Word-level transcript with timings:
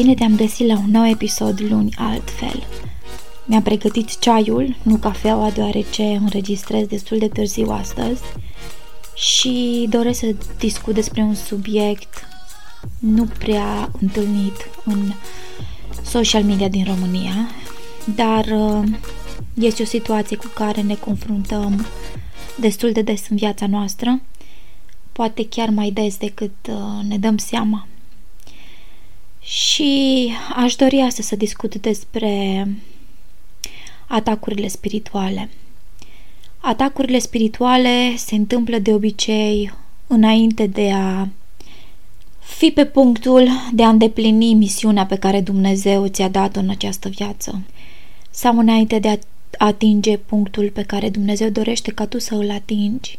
Bine 0.00 0.14
te-am 0.14 0.36
găsit 0.36 0.66
la 0.66 0.78
un 0.78 0.90
nou 0.90 1.06
episod 1.06 1.60
luni 1.60 1.94
altfel. 1.96 2.66
Mi-am 3.44 3.62
pregătit 3.62 4.18
ceaiul, 4.18 4.76
nu 4.82 4.96
cafeaua, 4.96 5.50
deoarece 5.50 6.02
înregistrez 6.02 6.86
destul 6.86 7.18
de 7.18 7.28
târziu 7.28 7.70
astăzi 7.70 8.22
și 9.14 9.86
doresc 9.90 10.18
să 10.18 10.34
discut 10.58 10.94
despre 10.94 11.20
un 11.20 11.34
subiect 11.34 12.26
nu 12.98 13.24
prea 13.38 13.90
întâlnit 14.00 14.70
în 14.84 15.12
social 16.04 16.42
media 16.42 16.68
din 16.68 16.84
România, 16.84 17.34
dar 18.14 18.44
uh, 18.44 18.88
este 19.54 19.82
o 19.82 19.86
situație 19.86 20.36
cu 20.36 20.50
care 20.54 20.80
ne 20.80 20.94
confruntăm 20.94 21.86
destul 22.60 22.92
de 22.92 23.02
des 23.02 23.28
în 23.28 23.36
viața 23.36 23.66
noastră, 23.66 24.20
poate 25.12 25.48
chiar 25.48 25.68
mai 25.68 25.90
des 25.90 26.16
decât 26.16 26.54
uh, 26.68 27.04
ne 27.08 27.18
dăm 27.18 27.36
seama. 27.36 27.86
Și 29.48 30.32
aș 30.54 30.74
dori 30.74 31.00
astăzi 31.00 31.28
să 31.28 31.36
discut 31.36 31.74
despre 31.74 32.66
atacurile 34.06 34.68
spirituale. 34.68 35.50
Atacurile 36.58 37.18
spirituale 37.18 38.16
se 38.16 38.34
întâmplă 38.34 38.78
de 38.78 38.94
obicei 38.94 39.72
înainte 40.06 40.66
de 40.66 40.90
a 40.94 41.28
fi 42.38 42.70
pe 42.70 42.84
punctul 42.84 43.48
de 43.72 43.82
a 43.82 43.88
îndeplini 43.88 44.54
misiunea 44.54 45.06
pe 45.06 45.16
care 45.16 45.40
Dumnezeu 45.40 46.06
ți-a 46.06 46.28
dat-o 46.28 46.60
în 46.60 46.70
această 46.70 47.08
viață 47.08 47.62
sau 48.30 48.58
înainte 48.58 48.98
de 48.98 49.08
a 49.08 49.16
atinge 49.66 50.16
punctul 50.16 50.70
pe 50.70 50.82
care 50.82 51.10
Dumnezeu 51.10 51.48
dorește 51.48 51.90
ca 51.90 52.06
tu 52.06 52.18
să 52.18 52.34
îl 52.34 52.50
atingi 52.50 53.18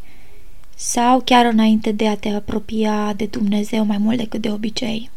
sau 0.75 1.21
chiar 1.25 1.45
înainte 1.45 1.91
de 1.91 2.07
a 2.07 2.15
te 2.15 2.29
apropia 2.29 3.13
de 3.13 3.25
Dumnezeu 3.25 3.85
mai 3.85 3.97
mult 3.97 4.17
decât 4.17 4.41
de 4.41 4.51
obicei. 4.51 5.09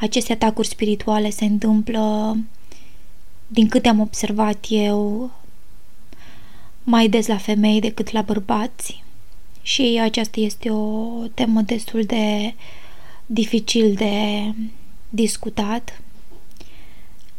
Aceste 0.00 0.32
atacuri 0.32 0.66
spirituale 0.66 1.30
se 1.30 1.44
întâmplă, 1.44 2.36
din 3.46 3.68
câte 3.68 3.88
am 3.88 4.00
observat 4.00 4.66
eu, 4.68 5.30
mai 6.82 7.08
des 7.08 7.26
la 7.26 7.36
femei 7.36 7.80
decât 7.80 8.10
la 8.10 8.22
bărbați. 8.22 9.04
Și 9.62 9.98
aceasta 10.02 10.40
este 10.40 10.70
o 10.70 11.22
temă 11.34 11.60
destul 11.60 12.02
de 12.02 12.54
dificil 13.26 13.94
de 13.94 14.42
discutat. 15.08 16.00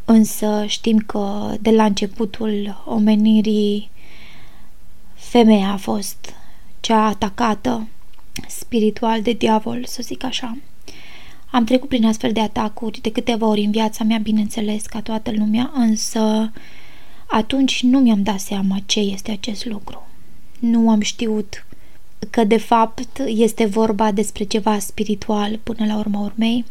Însă 0.04 0.64
știm 0.66 0.98
că 0.98 1.54
de 1.60 1.70
la 1.70 1.84
începutul 1.84 2.82
omenirii 2.86 3.90
femeia 5.14 5.70
a 5.72 5.76
fost 5.76 6.34
cea 6.80 7.04
atacată 7.04 7.88
spiritual 8.48 9.22
de 9.22 9.32
diavol, 9.32 9.84
să 9.84 10.02
zic 10.02 10.24
așa. 10.24 10.56
Am 11.50 11.64
trecut 11.64 11.88
prin 11.88 12.04
astfel 12.04 12.32
de 12.32 12.40
atacuri 12.40 13.00
de 13.00 13.12
câteva 13.12 13.46
ori 13.46 13.60
în 13.60 13.70
viața 13.70 14.04
mea, 14.04 14.18
bineînțeles, 14.18 14.86
ca 14.86 15.00
toată 15.00 15.30
lumea, 15.30 15.70
însă 15.74 16.52
atunci 17.26 17.82
nu 17.82 17.98
mi-am 17.98 18.22
dat 18.22 18.40
seama 18.40 18.76
ce 18.86 19.00
este 19.00 19.30
acest 19.30 19.64
lucru. 19.66 20.06
Nu 20.58 20.90
am 20.90 21.00
știut 21.00 21.66
că 22.30 22.44
de 22.44 22.56
fapt 22.56 23.22
este 23.26 23.64
vorba 23.64 24.12
despre 24.12 24.44
ceva 24.44 24.78
spiritual 24.78 25.58
până 25.62 25.86
la 25.86 25.98
urma 25.98 26.20
urmei 26.20 26.64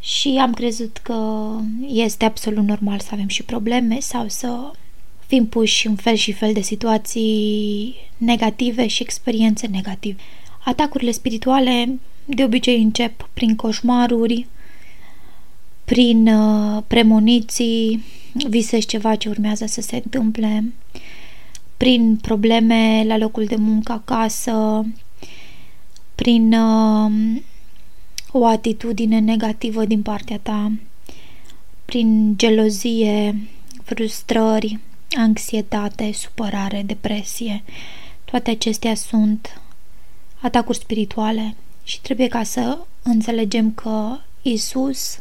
și 0.00 0.38
am 0.40 0.54
crezut 0.54 0.96
că 1.02 1.50
este 1.86 2.24
absolut 2.24 2.64
normal 2.64 2.98
să 2.98 3.08
avem 3.12 3.28
și 3.28 3.42
probleme 3.42 4.00
sau 4.00 4.28
să 4.28 4.70
fim 5.26 5.46
puși 5.46 5.86
în 5.86 5.94
fel 5.94 6.14
și 6.14 6.32
fel 6.32 6.52
de 6.52 6.60
situații 6.60 7.94
negative 8.16 8.86
și 8.86 9.02
experiențe 9.02 9.66
negative. 9.66 10.20
Atacurile 10.64 11.10
spirituale 11.10 11.98
de 12.34 12.44
obicei 12.44 12.82
încep 12.82 13.28
prin 13.34 13.56
coșmaruri, 13.56 14.46
prin 15.84 16.28
uh, 16.28 16.82
premoniții, 16.86 18.04
visezi 18.48 18.86
ceva 18.86 19.14
ce 19.14 19.28
urmează 19.28 19.66
să 19.66 19.80
se 19.80 19.96
întâmple, 19.96 20.72
prin 21.76 22.16
probleme 22.16 23.04
la 23.06 23.16
locul 23.16 23.44
de 23.44 23.56
muncă 23.56 23.92
acasă, 23.92 24.86
prin 26.14 26.52
uh, 26.52 27.10
o 28.32 28.46
atitudine 28.46 29.18
negativă 29.18 29.84
din 29.84 30.02
partea 30.02 30.38
ta, 30.42 30.72
prin 31.84 32.34
gelozie, 32.36 33.48
frustrări, 33.82 34.78
anxietate, 35.18 36.12
supărare, 36.12 36.82
depresie. 36.86 37.62
Toate 38.24 38.50
acestea 38.50 38.94
sunt 38.94 39.60
atacuri 40.40 40.78
spirituale 40.78 41.54
și 41.84 42.00
trebuie 42.00 42.28
ca 42.28 42.42
să 42.42 42.78
înțelegem 43.02 43.72
că 43.72 44.18
Isus, 44.42 45.18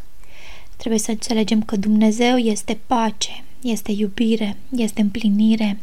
trebuie 0.77 0.99
să 0.99 1.11
înțelegem 1.11 1.63
că 1.63 1.75
Dumnezeu 1.75 2.37
este 2.37 2.79
pace, 2.87 3.43
este 3.61 3.91
iubire, 3.91 4.57
este 4.75 5.01
împlinire, 5.01 5.79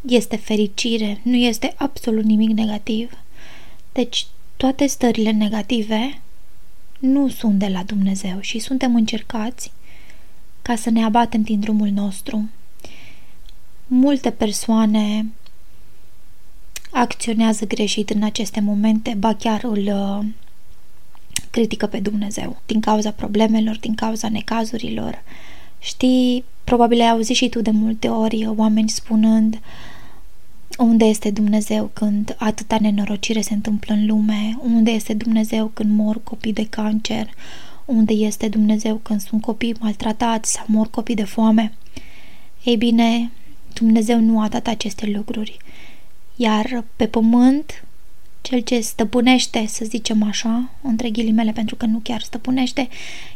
este 0.00 0.36
fericire, 0.36 1.20
nu 1.22 1.34
este 1.34 1.74
absolut 1.76 2.24
nimic 2.24 2.50
negativ. 2.50 3.10
Deci, 3.92 4.26
toate 4.56 4.86
stările 4.86 5.30
negative 5.30 6.20
nu 6.98 7.28
sunt 7.28 7.58
de 7.58 7.66
la 7.66 7.82
Dumnezeu 7.82 8.40
și 8.40 8.58
suntem 8.58 8.94
încercați 8.94 9.72
ca 10.62 10.76
să 10.76 10.90
ne 10.90 11.04
abatem 11.04 11.42
din 11.42 11.60
drumul 11.60 11.88
nostru. 11.88 12.48
Multe 13.86 14.30
persoane 14.30 15.26
acționează 16.90 17.66
greșit 17.66 18.10
în 18.10 18.22
aceste 18.22 18.60
momente, 18.60 19.14
ba 19.18 19.34
chiar 19.34 19.64
îl 19.64 19.86
uh, 19.86 20.26
critică 21.50 21.86
pe 21.86 21.98
Dumnezeu 21.98 22.60
din 22.66 22.80
cauza 22.80 23.10
problemelor, 23.10 23.78
din 23.78 23.94
cauza 23.94 24.28
necazurilor. 24.28 25.22
Știi, 25.78 26.44
probabil 26.64 27.00
ai 27.00 27.08
auzit 27.08 27.36
și 27.36 27.48
tu 27.48 27.60
de 27.60 27.70
multe 27.70 28.08
ori 28.08 28.46
oameni 28.56 28.88
spunând 28.88 29.60
unde 30.78 31.04
este 31.04 31.30
Dumnezeu 31.30 31.90
când 31.92 32.34
atâta 32.38 32.78
nenorocire 32.80 33.40
se 33.40 33.54
întâmplă 33.54 33.94
în 33.94 34.06
lume, 34.06 34.58
unde 34.62 34.90
este 34.90 35.14
Dumnezeu 35.14 35.66
când 35.66 35.96
mor 35.96 36.22
copii 36.22 36.52
de 36.52 36.66
cancer, 36.66 37.30
unde 37.84 38.12
este 38.12 38.48
Dumnezeu 38.48 38.96
când 38.96 39.20
sunt 39.20 39.42
copii 39.42 39.76
maltratați 39.80 40.52
sau 40.52 40.64
mor 40.68 40.90
copii 40.90 41.14
de 41.14 41.24
foame. 41.24 41.72
Ei 42.64 42.76
bine, 42.76 43.30
Dumnezeu 43.74 44.20
nu 44.20 44.40
a 44.40 44.48
dat 44.48 44.66
aceste 44.66 45.06
lucruri 45.06 45.56
iar 46.42 46.84
pe 46.96 47.06
pământ, 47.06 47.84
cel 48.40 48.60
ce 48.60 48.80
stăpânește, 48.80 49.66
să 49.66 49.84
zicem 49.84 50.22
așa, 50.22 50.70
între 50.82 51.10
ghilimele, 51.10 51.52
pentru 51.52 51.76
că 51.76 51.86
nu 51.86 51.98
chiar 52.02 52.20
stăpânește, 52.20 52.88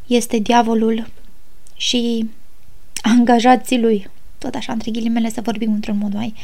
este 0.07 0.39
diavolul 0.39 1.11
și 1.77 2.31
angajații 3.03 3.81
lui. 3.81 4.09
Tot 4.39 4.55
așa, 4.55 4.73
între 4.73 4.91
ghilimele, 4.91 5.31
să 5.31 5.41
vorbim 5.41 5.73
într-un 5.73 5.99
mod 5.99 6.15
mai 6.15 6.35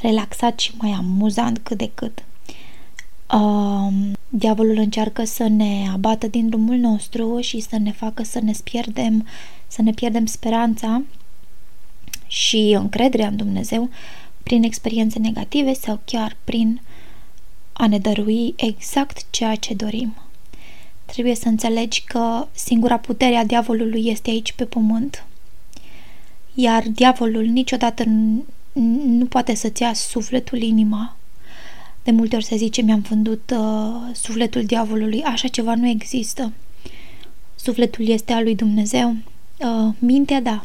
relaxat 0.00 0.58
și 0.58 0.72
mai 0.78 0.90
amuzant 0.90 1.58
cât 1.58 1.78
de 1.78 1.90
cât. 1.94 2.24
Uh, 3.32 3.92
diavolul 4.28 4.76
încearcă 4.76 5.24
să 5.24 5.48
ne 5.48 5.88
abată 5.92 6.26
din 6.26 6.48
drumul 6.48 6.76
nostru 6.76 7.40
și 7.40 7.60
să 7.60 7.78
ne 7.78 7.92
facă 7.92 8.22
să 8.22 8.40
ne 8.40 8.52
pierdem, 8.64 9.26
să 9.66 9.82
ne 9.82 9.92
pierdem 9.92 10.26
speranța 10.26 11.02
și 12.26 12.76
încrederea 12.78 13.26
în 13.26 13.36
Dumnezeu 13.36 13.90
prin 14.46 14.62
experiențe 14.62 15.18
negative 15.18 15.72
sau 15.72 16.00
chiar 16.04 16.36
prin 16.44 16.80
a 17.72 17.86
ne 17.86 17.98
dărui 17.98 18.54
exact 18.56 19.24
ceea 19.30 19.54
ce 19.54 19.74
dorim. 19.74 20.14
Trebuie 21.04 21.34
să 21.34 21.48
înțelegi 21.48 22.04
că 22.04 22.46
singura 22.52 22.96
putere 22.98 23.34
a 23.34 23.44
diavolului 23.44 24.06
este 24.06 24.30
aici 24.30 24.52
pe 24.52 24.64
pământ, 24.64 25.24
iar 26.54 26.82
diavolul 26.88 27.44
niciodată 27.44 28.04
nu 29.06 29.26
poate 29.28 29.54
să-ți 29.54 29.82
ia 29.82 29.92
sufletul, 29.92 30.62
inima. 30.62 31.16
De 32.02 32.10
multe 32.10 32.36
ori 32.36 32.44
se 32.44 32.56
zice 32.56 32.82
mi-am 32.82 33.00
vândut 33.08 33.52
uh, 33.54 34.14
sufletul 34.14 34.64
diavolului, 34.64 35.22
așa 35.22 35.48
ceva 35.48 35.74
nu 35.74 35.88
există. 35.88 36.52
Sufletul 37.54 38.08
este 38.08 38.32
al 38.32 38.42
lui 38.42 38.54
Dumnezeu. 38.54 39.16
Uh, 39.58 39.94
mintea, 39.98 40.40
da. 40.40 40.64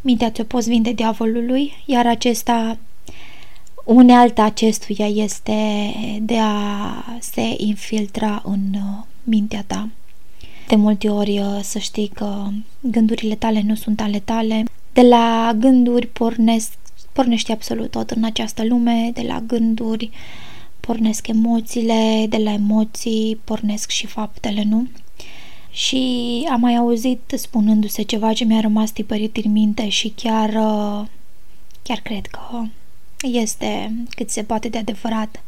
Mintea 0.00 0.30
ți-o 0.30 0.44
poți 0.44 0.68
vinde 0.68 0.92
diavolului, 0.92 1.72
iar 1.86 2.06
acesta 2.06 2.78
Unealta 3.88 4.42
acestuia 4.42 5.06
este 5.06 5.54
de 6.22 6.38
a 6.38 7.04
se 7.20 7.54
infiltra 7.56 8.42
în 8.44 8.60
uh, 8.74 9.04
mintea 9.24 9.64
ta. 9.66 9.88
De 10.68 10.76
multe 10.76 11.08
ori 11.08 11.38
uh, 11.38 11.58
să 11.62 11.78
știi 11.78 12.08
că 12.08 12.46
gândurile 12.80 13.34
tale 13.34 13.62
nu 13.66 13.74
sunt 13.74 14.00
ale 14.00 14.18
tale. 14.18 14.64
De 14.92 15.00
la 15.00 15.52
gânduri 15.58 16.06
pornesc, 16.06 16.72
pornește 17.12 17.52
absolut 17.52 17.90
tot 17.90 18.10
în 18.10 18.24
această 18.24 18.64
lume, 18.64 19.10
de 19.14 19.22
la 19.22 19.40
gânduri 19.46 20.10
pornesc 20.80 21.26
emoțiile, 21.26 22.26
de 22.28 22.36
la 22.36 22.52
emoții 22.52 23.40
pornesc 23.44 23.90
și 23.90 24.06
faptele, 24.06 24.64
nu? 24.68 24.88
Și 25.70 26.46
am 26.50 26.60
mai 26.60 26.76
auzit 26.76 27.32
spunându-se 27.36 28.02
ceva 28.02 28.32
ce 28.32 28.44
mi-a 28.44 28.60
rămas 28.60 28.90
tipărit 28.90 29.36
în 29.36 29.52
minte 29.52 29.88
și 29.88 30.08
chiar, 30.08 30.48
uh, 30.48 31.06
chiar 31.82 32.00
cred 32.00 32.26
că 32.26 32.62
este 33.22 33.92
cât 34.10 34.30
se 34.30 34.42
poate 34.42 34.68
de 34.68 34.78
adevărat. 34.78 35.42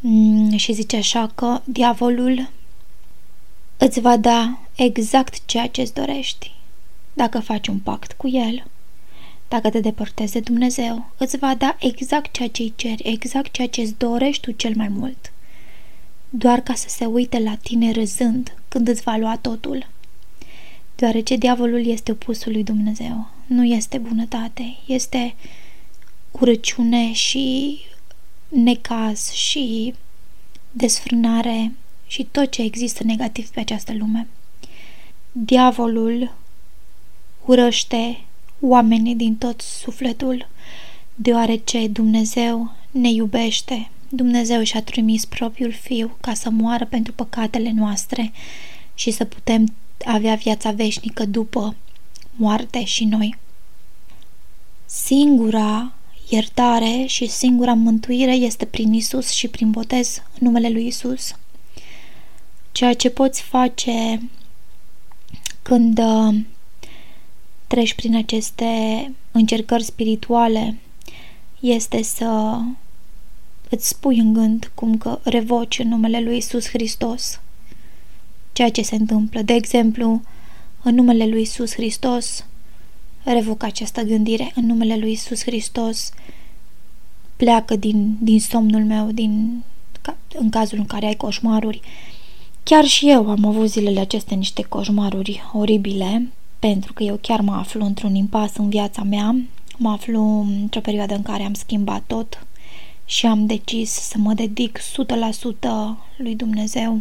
Mm, 0.00 0.56
și 0.56 0.72
zice 0.72 0.96
așa 0.96 1.30
că 1.34 1.60
diavolul 1.64 2.50
îți 3.76 4.00
va 4.00 4.16
da 4.16 4.58
exact 4.74 5.46
ceea 5.46 5.68
ce 5.68 5.80
îți 5.80 5.94
dorești 5.94 6.52
dacă 7.12 7.40
faci 7.40 7.68
un 7.68 7.78
pact 7.78 8.12
cu 8.12 8.28
el. 8.28 8.64
Dacă 9.48 9.70
te 9.70 9.80
depărtezi 9.80 10.32
de 10.32 10.40
Dumnezeu, 10.40 11.10
îți 11.16 11.36
va 11.36 11.54
da 11.54 11.76
exact 11.80 12.32
ceea 12.32 12.48
ce 12.48 12.62
îi 12.62 12.72
ceri, 12.76 13.02
exact 13.08 13.52
ceea 13.52 13.68
ce 13.68 13.80
îți 13.80 13.94
dorești 13.98 14.42
tu 14.42 14.50
cel 14.50 14.72
mai 14.76 14.88
mult. 14.88 15.32
Doar 16.30 16.60
ca 16.60 16.74
să 16.74 16.88
se 16.88 17.04
uite 17.04 17.38
la 17.38 17.54
tine 17.54 17.90
râzând 17.90 18.54
când 18.68 18.88
îți 18.88 19.02
va 19.02 19.16
lua 19.16 19.36
totul. 19.36 19.86
Deoarece 20.96 21.36
diavolul 21.36 21.86
este 21.86 22.12
opusul 22.12 22.52
lui 22.52 22.64
Dumnezeu. 22.64 23.28
Nu 23.46 23.64
este 23.64 23.98
bunătate, 23.98 24.76
este 24.86 25.34
urăciune 26.32 27.12
și 27.12 27.78
necaz 28.48 29.30
și 29.30 29.94
desfrânare 30.70 31.72
și 32.06 32.24
tot 32.30 32.50
ce 32.50 32.62
există 32.62 33.04
negativ 33.04 33.48
pe 33.48 33.60
această 33.60 33.92
lume. 33.98 34.28
Diavolul 35.32 36.34
urăște 37.44 38.20
oamenii 38.60 39.14
din 39.14 39.36
tot 39.36 39.60
sufletul, 39.60 40.48
deoarece 41.14 41.88
Dumnezeu 41.88 42.72
ne 42.90 43.10
iubește. 43.10 43.90
Dumnezeu 44.08 44.62
și-a 44.62 44.82
trimis 44.82 45.24
propriul 45.24 45.72
Fiu 45.72 46.16
ca 46.20 46.34
să 46.34 46.50
moară 46.50 46.84
pentru 46.86 47.12
păcatele 47.12 47.72
noastre 47.74 48.32
și 48.94 49.10
să 49.10 49.24
putem 49.24 49.74
avea 50.04 50.34
viața 50.34 50.70
veșnică 50.70 51.24
după 51.24 51.76
moarte 52.36 52.84
și 52.84 53.04
noi. 53.04 53.36
Singura 54.86 55.92
iertare 56.34 57.04
și 57.06 57.26
singura 57.26 57.72
mântuire 57.72 58.32
este 58.32 58.64
prin 58.64 58.92
Isus 58.92 59.30
și 59.30 59.48
prin 59.48 59.70
botez 59.70 60.22
în 60.38 60.46
numele 60.46 60.68
lui 60.68 60.86
Isus. 60.86 61.36
Ceea 62.72 62.94
ce 62.94 63.10
poți 63.10 63.42
face 63.42 64.30
când 65.62 65.98
uh, 65.98 66.34
treci 67.66 67.94
prin 67.94 68.16
aceste 68.16 68.66
încercări 69.32 69.84
spirituale 69.84 70.78
este 71.60 72.02
să 72.02 72.60
îți 73.68 73.88
spui 73.88 74.18
în 74.18 74.32
gând 74.32 74.70
cum 74.74 74.96
că 74.96 75.20
revoci 75.22 75.78
în 75.78 75.88
numele 75.88 76.20
lui 76.20 76.36
Isus 76.36 76.68
Hristos 76.68 77.40
ceea 78.52 78.70
ce 78.70 78.82
se 78.82 78.94
întâmplă. 78.94 79.42
De 79.42 79.52
exemplu, 79.52 80.22
în 80.82 80.94
numele 80.94 81.26
lui 81.26 81.40
Isus 81.40 81.72
Hristos 81.72 82.46
revoc 83.24 83.62
această 83.62 84.02
gândire. 84.02 84.52
În 84.54 84.66
numele 84.66 84.96
lui 84.96 85.12
Isus 85.12 85.42
Hristos 85.42 86.12
pleacă 87.36 87.76
din, 87.76 88.16
din 88.20 88.40
somnul 88.40 88.84
meu, 88.84 89.10
din, 89.10 89.62
în 90.34 90.50
cazul 90.50 90.78
în 90.78 90.86
care 90.86 91.06
ai 91.06 91.14
coșmaruri. 91.14 91.80
Chiar 92.62 92.84
și 92.84 93.08
eu 93.08 93.30
am 93.30 93.44
avut 93.44 93.68
zilele 93.68 94.00
acestea 94.00 94.36
niște 94.36 94.62
coșmaruri 94.62 95.42
oribile, 95.52 96.32
pentru 96.58 96.92
că 96.92 97.02
eu 97.02 97.18
chiar 97.20 97.40
mă 97.40 97.52
aflu 97.52 97.84
într-un 97.84 98.14
impas 98.14 98.56
în 98.56 98.68
viața 98.68 99.02
mea, 99.02 99.36
mă 99.76 99.90
aflu 99.90 100.46
într-o 100.60 100.80
perioadă 100.80 101.14
în 101.14 101.22
care 101.22 101.42
am 101.42 101.54
schimbat 101.54 102.02
tot 102.06 102.46
și 103.04 103.26
am 103.26 103.46
decis 103.46 103.90
să 103.90 104.14
mă 104.18 104.32
dedic 104.32 104.80
100% 104.80 104.82
lui 106.16 106.34
Dumnezeu 106.34 107.00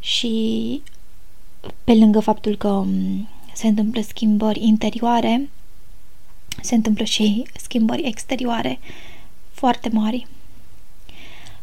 și 0.00 0.82
pe 1.84 1.94
lângă 1.94 2.20
faptul 2.20 2.56
că 2.56 2.84
se 3.58 3.66
întâmplă 3.66 4.00
schimbări 4.00 4.66
interioare, 4.66 5.48
se 6.62 6.74
întâmplă 6.74 7.04
și 7.04 7.44
schimbări 7.56 8.06
exterioare 8.06 8.78
foarte 9.50 9.88
mari. 9.92 10.26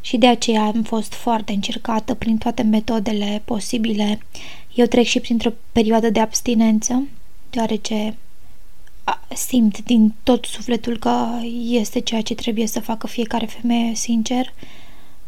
Și 0.02 0.18
de 0.18 0.28
aceea 0.28 0.64
am 0.64 0.84
fost 0.84 1.14
foarte 1.14 1.52
încercată 1.54 2.14
prin 2.14 2.38
toate 2.38 2.62
metodele 2.62 3.42
posibile. 3.46 4.20
Eu 4.74 4.86
trec 4.86 5.06
și 5.06 5.20
printr-o 5.20 5.52
perioadă 5.72 6.10
de 6.10 6.20
abstinență, 6.20 7.08
deoarece 7.50 8.18
simt 9.36 9.84
din 9.84 10.14
tot 10.24 10.46
sufletul 10.46 10.98
că 10.98 11.28
este 11.70 12.00
ceea 12.00 12.22
ce 12.22 12.36
trebuie 12.36 12.68
să 12.68 12.80
facă 12.80 13.08
fiecare 13.08 13.46
femeie 13.46 13.96
sincer. 13.96 14.54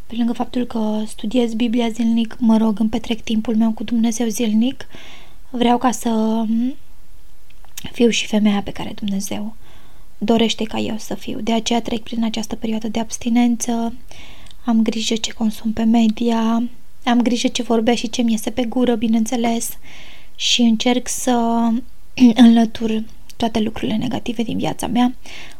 Pe 0.06 0.14
lângă 0.16 0.32
faptul 0.32 0.64
că 0.64 1.02
studiez 1.06 1.54
Biblia 1.54 1.88
zilnic, 1.88 2.36
mă 2.38 2.56
rog, 2.56 2.80
îmi 2.80 2.88
petrec 2.88 3.20
timpul 3.20 3.56
meu 3.56 3.70
cu 3.70 3.84
Dumnezeu 3.84 4.26
zilnic, 4.26 4.86
vreau 5.50 5.78
ca 5.78 5.90
să 5.90 6.44
fiu 7.92 8.08
și 8.08 8.26
femeia 8.26 8.62
pe 8.62 8.70
care 8.70 8.92
Dumnezeu 8.94 9.54
dorește 10.18 10.64
ca 10.64 10.78
eu 10.78 10.96
să 10.98 11.14
fiu. 11.14 11.40
De 11.40 11.52
aceea 11.52 11.82
trec 11.82 12.02
prin 12.02 12.24
această 12.24 12.56
perioadă 12.56 12.88
de 12.88 13.00
abstinență, 13.00 13.94
am 14.64 14.82
grijă 14.82 15.14
ce 15.14 15.32
consum 15.32 15.72
pe 15.72 15.82
media, 15.82 16.62
am 17.04 17.22
grijă 17.22 17.48
ce 17.48 17.62
vorbesc 17.62 17.98
și 17.98 18.10
ce 18.10 18.22
mi 18.22 18.32
iese 18.32 18.50
pe 18.50 18.64
gură, 18.64 18.94
bineînțeles, 18.94 19.78
și 20.36 20.60
încerc 20.62 21.08
să 21.08 21.68
înlătur 22.44 23.02
toate 23.36 23.60
lucrurile 23.60 23.96
negative 23.96 24.42
din 24.42 24.58
viața 24.58 24.86
mea. 24.86 25.14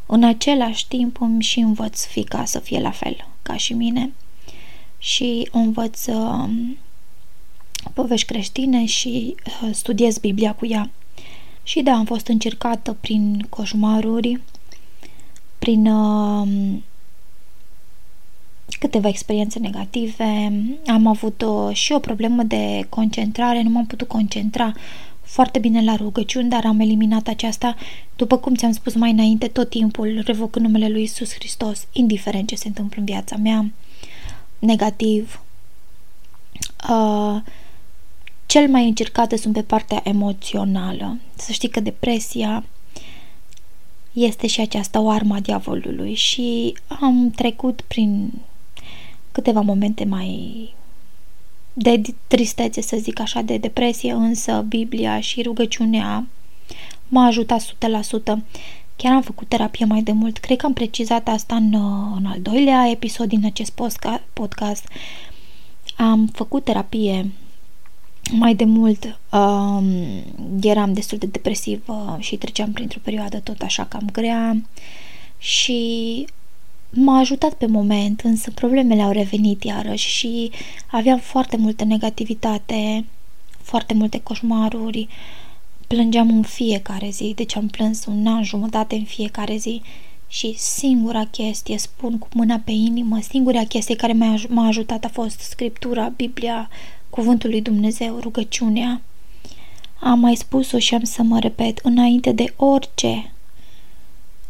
În 0.05 0.23
același 0.23 0.87
timp 0.87 1.21
îmi 1.21 1.41
și 1.41 1.59
învăț 1.59 2.05
fica 2.05 2.45
să 2.45 2.59
fie 2.59 2.79
la 2.79 2.91
fel 2.91 3.27
ca 3.41 3.55
și 3.55 3.73
mine 3.73 4.11
și 4.97 5.47
învăț 5.51 6.05
uh, 6.05 6.49
povești 7.93 8.27
creștine 8.27 8.85
și 8.85 9.35
uh, 9.45 9.69
studiez 9.73 10.17
Biblia 10.17 10.53
cu 10.53 10.65
ea. 10.65 10.89
Și 11.63 11.81
da, 11.81 11.91
am 11.91 12.05
fost 12.05 12.27
încercată 12.27 12.97
prin 13.01 13.45
coșmaruri, 13.49 14.41
prin 15.59 15.87
uh, 15.87 16.47
câteva 18.79 19.07
experiențe 19.07 19.59
negative. 19.59 20.51
Am 20.87 21.07
avut 21.07 21.41
uh, 21.41 21.75
și 21.75 21.91
o 21.91 21.99
problemă 21.99 22.43
de 22.43 22.85
concentrare, 22.89 23.61
nu 23.61 23.69
m-am 23.69 23.85
putut 23.85 24.07
concentra 24.07 24.73
foarte 25.21 25.59
bine 25.59 25.83
la 25.83 25.95
rugăciuni, 25.95 26.49
dar 26.49 26.65
am 26.65 26.79
eliminat 26.79 27.27
aceasta, 27.27 27.75
după 28.15 28.37
cum 28.37 28.55
ți-am 28.55 28.71
spus 28.71 28.95
mai 28.95 29.11
înainte, 29.11 29.47
tot 29.47 29.69
timpul 29.69 30.21
revoc 30.25 30.55
în 30.55 30.61
numele 30.61 30.89
lui 30.89 31.03
Isus 31.03 31.33
Hristos, 31.33 31.87
indiferent 31.91 32.47
ce 32.47 32.55
se 32.55 32.67
întâmplă 32.67 32.99
în 32.99 33.05
viața 33.05 33.35
mea, 33.35 33.71
negativ. 34.59 35.41
Uh, 36.89 37.41
cel 38.49 38.67
mai 38.67 38.87
încercate 38.87 39.37
sunt 39.37 39.53
pe 39.53 39.61
partea 39.61 40.01
emoțională. 40.03 41.17
Să 41.35 41.51
știi 41.51 41.69
că 41.69 41.79
depresia 41.79 42.63
este 44.13 44.47
și 44.47 44.61
această 44.61 44.99
o 44.99 45.09
arma 45.09 45.39
diavolului 45.39 46.13
și 46.13 46.77
am 47.01 47.31
trecut 47.35 47.81
prin 47.81 48.31
câteva 49.31 49.61
momente 49.61 50.05
mai 50.05 50.73
de 51.73 52.01
tristețe, 52.27 52.81
să 52.81 52.97
zic 52.99 53.19
așa, 53.19 53.41
de 53.41 53.57
depresie, 53.57 54.11
însă 54.11 54.65
Biblia 54.67 55.19
și 55.19 55.41
rugăciunea 55.41 56.27
m-a 57.07 57.25
ajutat 57.25 57.61
100%. 57.61 57.73
Chiar 58.95 59.13
am 59.13 59.21
făcut 59.21 59.47
terapie 59.47 59.85
mai 59.85 60.01
de 60.01 60.11
mult. 60.11 60.37
Cred 60.37 60.57
că 60.57 60.65
am 60.65 60.73
precizat 60.73 61.27
asta 61.27 61.55
în, 61.55 61.73
în 62.15 62.25
al 62.25 62.39
doilea 62.41 62.89
episod 62.89 63.27
din 63.27 63.45
acest 63.45 63.81
podcast. 64.33 64.87
Am 65.97 66.27
făcut 66.27 66.63
terapie 66.63 67.31
mai 68.31 68.55
de 68.55 68.63
mult 68.63 69.19
um, 69.31 69.93
eram 70.61 70.93
destul 70.93 71.17
de 71.17 71.25
depresivă 71.25 72.17
și 72.19 72.35
treceam 72.35 72.71
printr-o 72.71 72.99
perioadă 73.03 73.39
tot 73.39 73.61
așa 73.61 73.85
cam 73.85 74.09
grea 74.11 74.61
și 75.37 76.25
m-a 76.89 77.19
ajutat 77.19 77.53
pe 77.53 77.65
moment, 77.65 78.21
însă 78.21 78.51
problemele 78.51 79.01
au 79.01 79.11
revenit 79.11 79.63
iarăși 79.63 80.09
și 80.09 80.51
aveam 80.91 81.19
foarte 81.19 81.57
multă 81.57 81.83
negativitate, 81.83 83.05
foarte 83.61 83.93
multe 83.93 84.19
coșmaruri, 84.21 85.07
plângeam 85.87 86.29
în 86.29 86.41
fiecare 86.41 87.09
zi, 87.09 87.33
deci 87.35 87.55
am 87.55 87.67
plâns 87.67 88.05
un 88.05 88.27
an 88.27 88.43
jumătate 88.43 88.95
în 88.95 89.03
fiecare 89.03 89.57
zi 89.57 89.81
și 90.27 90.53
singura 90.57 91.25
chestie, 91.25 91.77
spun 91.77 92.17
cu 92.17 92.27
mâna 92.33 92.61
pe 92.65 92.71
inimă, 92.71 93.19
singura 93.21 93.63
chestie 93.63 93.95
care 93.95 94.13
m-a 94.49 94.67
ajutat 94.67 95.05
a 95.05 95.09
fost 95.09 95.39
Scriptura, 95.39 96.13
Biblia, 96.15 96.69
Cuvântul 97.09 97.49
lui 97.49 97.61
Dumnezeu, 97.61 98.19
rugăciunea. 98.19 99.01
Am 99.99 100.19
mai 100.19 100.35
spus-o 100.35 100.79
și 100.79 100.93
am 100.93 101.03
să 101.03 101.23
mă 101.23 101.39
repet, 101.39 101.79
înainte 101.83 102.31
de 102.31 102.53
orice 102.55 103.31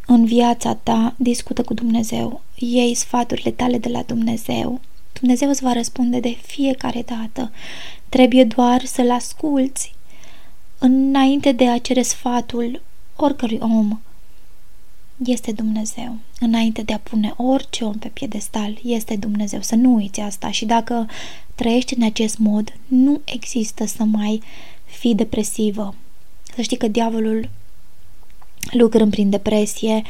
în 0.06 0.26
viața 0.26 0.74
ta, 0.74 1.14
discută 1.18 1.64
cu 1.64 1.74
Dumnezeu, 1.74 2.42
iei 2.56 2.94
sfaturile 2.94 3.52
tale 3.52 3.78
de 3.78 3.90
la 3.90 4.02
Dumnezeu. 4.02 4.80
Dumnezeu 5.20 5.50
îți 5.50 5.64
va 5.64 5.74
răspunde 5.74 6.20
de 6.20 6.38
fiecare 6.42 7.02
dată. 7.06 7.52
Trebuie 8.10 8.44
doar 8.44 8.86
să-l 8.86 9.12
asculți 9.12 9.96
înainte 10.78 11.52
de 11.52 11.70
a 11.70 11.78
cere 11.78 12.02
sfatul 12.02 12.82
oricărui 13.16 13.58
om. 13.62 14.00
Este 15.26 15.52
Dumnezeu. 15.52 16.16
Înainte 16.40 16.82
de 16.82 16.94
a 16.94 16.98
pune 16.98 17.34
orice 17.38 17.84
om 17.84 17.94
pe 17.94 18.08
piedestal, 18.08 18.80
este 18.84 19.16
Dumnezeu. 19.16 19.62
Să 19.62 19.76
nu 19.76 19.94
uiți 19.94 20.20
asta 20.20 20.52
și 20.52 20.66
dacă 20.66 21.08
trăiești 21.56 21.94
în 21.94 22.04
acest 22.04 22.38
mod, 22.38 22.74
nu 22.88 23.22
există 23.24 23.86
să 23.86 24.04
mai 24.04 24.42
fii 24.86 25.16
depresivă. 25.16 25.96
Să 26.56 26.62
știi 26.62 26.78
că 26.78 26.88
diavolul 26.88 27.50
lucrând 28.72 29.12
prin 29.12 29.30
depresie, 29.30 30.02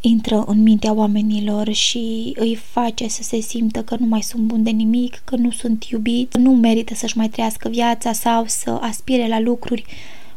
intră 0.00 0.44
în 0.46 0.62
mintea 0.62 0.92
oamenilor 0.92 1.72
și 1.72 2.32
îi 2.36 2.54
face 2.54 3.08
să 3.08 3.22
se 3.22 3.40
simtă 3.40 3.82
că 3.82 3.96
nu 3.98 4.06
mai 4.06 4.22
sunt 4.22 4.42
bun 4.42 4.62
de 4.62 4.70
nimic, 4.70 5.22
că 5.24 5.36
nu 5.36 5.50
sunt 5.50 5.84
iubiți, 5.84 6.30
că 6.30 6.38
nu 6.38 6.54
merită 6.54 6.94
să-și 6.94 7.16
mai 7.16 7.28
trăiască 7.28 7.68
viața 7.68 8.12
sau 8.12 8.44
să 8.46 8.70
aspire 8.70 9.28
la 9.28 9.40
lucruri 9.40 9.84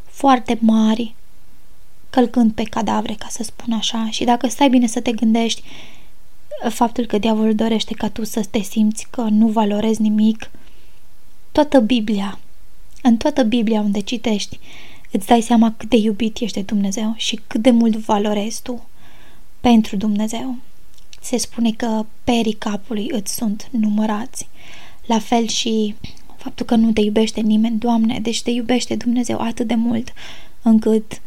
foarte 0.04 0.58
mari, 0.62 1.16
călcând 2.10 2.51
pe 2.51 2.63
cadavre, 2.63 3.13
ca 3.13 3.28
să 3.30 3.44
spun 3.44 3.74
așa. 3.74 4.08
Și 4.10 4.24
dacă 4.24 4.48
stai 4.48 4.70
bine 4.70 4.88
să 4.88 5.00
te 5.01 5.12
gândești, 5.12 5.63
faptul 6.70 7.06
că 7.06 7.18
diavolul 7.18 7.56
dorește 7.56 7.94
ca 7.94 8.10
tu 8.10 8.24
să 8.24 8.46
te 8.50 8.62
simți 8.62 9.08
că 9.10 9.22
nu 9.22 9.48
valorezi 9.48 10.01
nimic, 10.01 10.51
toată 11.51 11.80
Biblia, 11.80 12.39
în 13.01 13.18
toată 13.18 13.44
Biblia 13.44 13.82
unde 13.82 14.00
citești, 14.00 14.60
îți 15.12 15.28
dai 15.28 15.42
seama 15.42 15.74
cât 15.78 15.89
de 15.89 15.96
iubit 15.96 16.38
ești 16.38 16.58
de 16.58 16.63
Dumnezeu 16.63 17.13
și 17.18 17.39
cât 17.48 17.62
de 17.62 17.72
mult 17.72 17.96
valorezi 17.96 18.62
tu 18.62 18.88
pentru 19.60 19.96
Dumnezeu. 19.96 20.56
Se 21.22 21.38
spune 21.38 21.72
că 21.72 22.06
perii 22.24 22.54
capului 22.54 23.10
îți 23.12 23.36
sunt 23.36 23.68
numărați. 23.72 24.48
La 25.06 25.20
fel 25.20 25.48
și 25.48 25.96
faptul 26.38 26.66
că 26.66 26.75
nu 26.75 26.92
te 26.92 27.01
iubește 27.01 27.42
nimeni, 27.42 27.78
Doamne, 27.78 28.20
deci 28.20 28.42
te 28.42 28.50
iubește 28.50 28.96
Dumnezeu 28.96 29.39
atât 29.39 29.68
de 29.68 29.75
mult 29.75 30.13
încât 30.62 31.22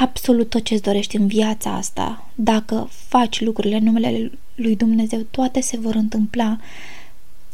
absolut 0.00 0.48
tot 0.48 0.64
ce-ți 0.64 0.82
dorești 0.82 1.16
în 1.16 1.26
viața 1.26 1.74
asta, 1.74 2.24
dacă 2.34 2.88
faci 2.90 3.40
lucrurile 3.40 3.76
în 3.76 3.84
numele 3.84 4.30
lui 4.54 4.76
Dumnezeu, 4.76 5.20
toate 5.30 5.60
se 5.60 5.76
vor 5.76 5.94
întâmpla. 5.94 6.58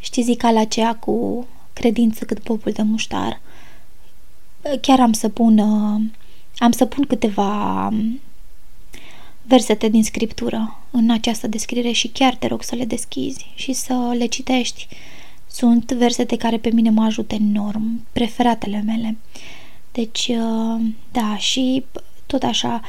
Știi 0.00 0.22
zica 0.22 0.48
aceea 0.48 0.94
cu 0.94 1.46
credință 1.72 2.24
cât 2.24 2.38
popul 2.38 2.72
de 2.72 2.82
muștar. 2.82 3.40
Chiar 4.80 5.00
am 5.00 5.12
să 5.12 5.28
pun, 5.28 5.58
am 6.58 6.70
să 6.70 6.84
pun 6.84 7.04
câteva 7.06 7.92
versete 9.42 9.88
din 9.88 10.04
scriptură 10.04 10.78
în 10.90 11.10
această 11.10 11.46
descriere 11.46 11.90
și 11.90 12.08
chiar 12.08 12.34
te 12.34 12.46
rog 12.46 12.62
să 12.62 12.74
le 12.74 12.84
deschizi 12.84 13.46
și 13.54 13.72
să 13.72 14.14
le 14.18 14.26
citești. 14.26 14.88
Sunt 15.46 15.92
versete 15.92 16.36
care 16.36 16.56
pe 16.58 16.70
mine 16.70 16.90
mă 16.90 17.04
ajută 17.04 17.34
enorm, 17.34 18.06
preferatele 18.12 18.82
mele. 18.86 19.16
Deci, 19.92 20.28
uh, 20.28 20.80
da, 21.12 21.36
și 21.36 21.84
tot 22.38 22.48
așa, 22.48 22.80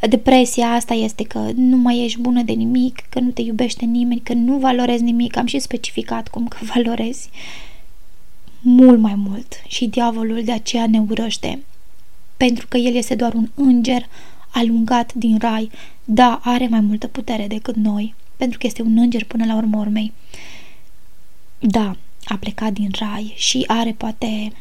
depresia 0.00 0.66
asta 0.66 0.94
este 0.94 1.22
că 1.22 1.50
nu 1.54 1.76
mai 1.76 2.04
ești 2.04 2.20
bună 2.20 2.42
de 2.42 2.52
nimic, 2.52 3.02
că 3.08 3.20
nu 3.20 3.30
te 3.30 3.42
iubește 3.42 3.84
nimeni, 3.84 4.20
că 4.20 4.32
nu 4.32 4.56
valorezi 4.56 5.02
nimic. 5.02 5.36
Am 5.36 5.46
și 5.46 5.58
specificat 5.58 6.28
cum 6.28 6.48
că 6.48 6.58
valorezi 6.74 7.30
mult 8.60 8.98
mai 8.98 9.14
mult 9.14 9.62
și 9.66 9.86
diavolul 9.86 10.44
de 10.44 10.52
aceea 10.52 10.86
ne 10.86 11.00
urăște 11.08 11.62
pentru 12.36 12.66
că 12.68 12.76
el 12.76 12.94
este 12.94 13.14
doar 13.14 13.34
un 13.34 13.48
înger 13.54 14.06
alungat 14.50 15.12
din 15.12 15.38
rai, 15.38 15.70
da, 16.04 16.40
are 16.42 16.66
mai 16.66 16.80
multă 16.80 17.06
putere 17.06 17.46
decât 17.46 17.76
noi, 17.76 18.14
pentru 18.36 18.58
că 18.58 18.66
este 18.66 18.82
un 18.82 18.98
înger 18.98 19.24
până 19.24 19.44
la 19.44 19.56
urmă 19.56 19.78
urmei. 19.78 20.12
Da, 21.58 21.96
a 22.24 22.36
plecat 22.36 22.72
din 22.72 22.90
rai 22.98 23.32
și 23.36 23.64
are 23.66 23.92
poate 23.92 24.52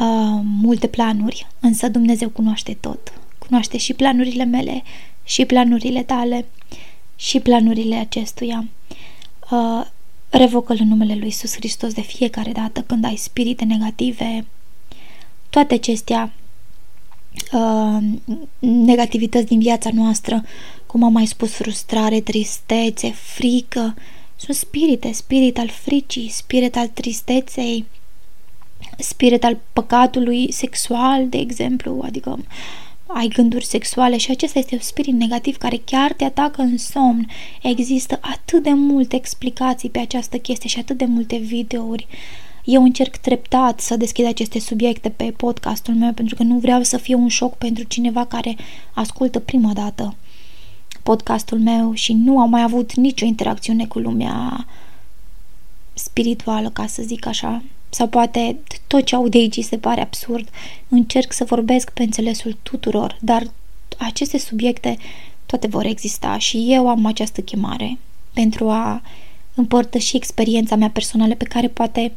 uh, 0.00 0.40
multe 0.60 0.86
planuri, 0.86 1.46
însă 1.60 1.88
Dumnezeu 1.88 2.28
cunoaște 2.28 2.76
tot. 2.80 3.12
Cunoaște 3.38 3.76
și 3.76 3.94
planurile 3.94 4.44
mele, 4.44 4.82
și 5.24 5.44
planurile 5.44 6.02
tale, 6.02 6.46
și 7.16 7.40
planurile 7.40 7.96
acestuia. 7.96 8.64
Uh, 9.50 9.86
revocă-l 10.30 10.76
în 10.80 10.88
numele 10.88 11.14
lui 11.14 11.24
Iisus 11.24 11.54
Hristos 11.54 11.92
de 11.92 12.00
fiecare 12.00 12.52
dată 12.52 12.80
când 12.80 13.04
ai 13.04 13.16
spirite 13.16 13.64
negative. 13.64 14.46
Toate 15.50 15.74
acestea 15.74 16.32
uh, 17.52 17.98
negativități 18.58 19.46
din 19.46 19.58
viața 19.58 19.90
noastră, 19.92 20.44
cum 20.86 21.02
am 21.02 21.12
mai 21.12 21.26
spus, 21.26 21.52
frustrare, 21.52 22.20
tristețe, 22.20 23.10
frică, 23.10 23.94
sunt 24.36 24.56
spirite, 24.56 25.12
spirit 25.12 25.58
al 25.58 25.68
fricii, 25.68 26.28
spirit 26.28 26.76
al 26.76 26.88
tristeței, 26.88 27.84
spirit 28.98 29.44
al 29.44 29.58
păcatului 29.72 30.52
sexual, 30.52 31.28
de 31.28 31.38
exemplu, 31.38 32.02
adică 32.04 32.38
ai 33.06 33.28
gânduri 33.28 33.64
sexuale 33.64 34.16
și 34.16 34.30
acesta 34.30 34.58
este 34.58 34.74
un 34.74 34.80
spirit 34.80 35.14
negativ 35.14 35.56
care 35.56 35.80
chiar 35.84 36.12
te 36.12 36.24
atacă 36.24 36.62
în 36.62 36.78
somn. 36.78 37.26
Există 37.62 38.18
atât 38.20 38.62
de 38.62 38.72
multe 38.72 39.16
explicații 39.16 39.90
pe 39.90 39.98
această 39.98 40.36
chestie 40.36 40.68
și 40.68 40.78
atât 40.78 40.96
de 40.96 41.04
multe 41.04 41.36
videouri 41.36 42.06
uh, 42.10 42.16
eu 42.70 42.82
încerc 42.82 43.16
treptat 43.16 43.80
să 43.80 43.96
deschid 43.96 44.26
aceste 44.26 44.60
subiecte 44.60 45.08
pe 45.08 45.34
podcastul 45.36 45.94
meu 45.94 46.12
pentru 46.12 46.34
că 46.34 46.42
nu 46.42 46.58
vreau 46.58 46.82
să 46.82 46.96
fie 46.96 47.14
un 47.14 47.28
șoc 47.28 47.56
pentru 47.56 47.84
cineva 47.84 48.24
care 48.24 48.56
ascultă 48.94 49.38
prima 49.38 49.72
dată 49.72 50.14
podcastul 51.02 51.58
meu 51.58 51.94
și 51.94 52.12
nu 52.12 52.40
am 52.40 52.50
mai 52.50 52.62
avut 52.62 52.94
nicio 52.94 53.24
interacțiune 53.24 53.86
cu 53.86 53.98
lumea 53.98 54.66
spirituală, 55.94 56.70
ca 56.70 56.86
să 56.86 57.02
zic 57.02 57.26
așa. 57.26 57.62
Sau 57.90 58.06
poate 58.06 58.56
tot 58.86 59.04
ce 59.04 59.14
aud 59.14 59.30
de 59.30 59.38
aici 59.38 59.64
se 59.64 59.78
pare 59.78 60.00
absurd. 60.00 60.48
Încerc 60.88 61.32
să 61.32 61.44
vorbesc 61.44 61.90
pe 61.90 62.02
înțelesul 62.02 62.56
tuturor, 62.62 63.16
dar 63.20 63.42
aceste 63.98 64.38
subiecte 64.38 64.98
toate 65.46 65.66
vor 65.66 65.84
exista 65.84 66.38
și 66.38 66.66
eu 66.68 66.88
am 66.88 67.06
această 67.06 67.40
chemare 67.40 67.98
pentru 68.32 68.70
a 68.70 69.02
împărtăși 69.54 70.16
experiența 70.16 70.76
mea 70.76 70.90
personală 70.90 71.34
pe 71.34 71.44
care 71.44 71.68
poate 71.68 72.12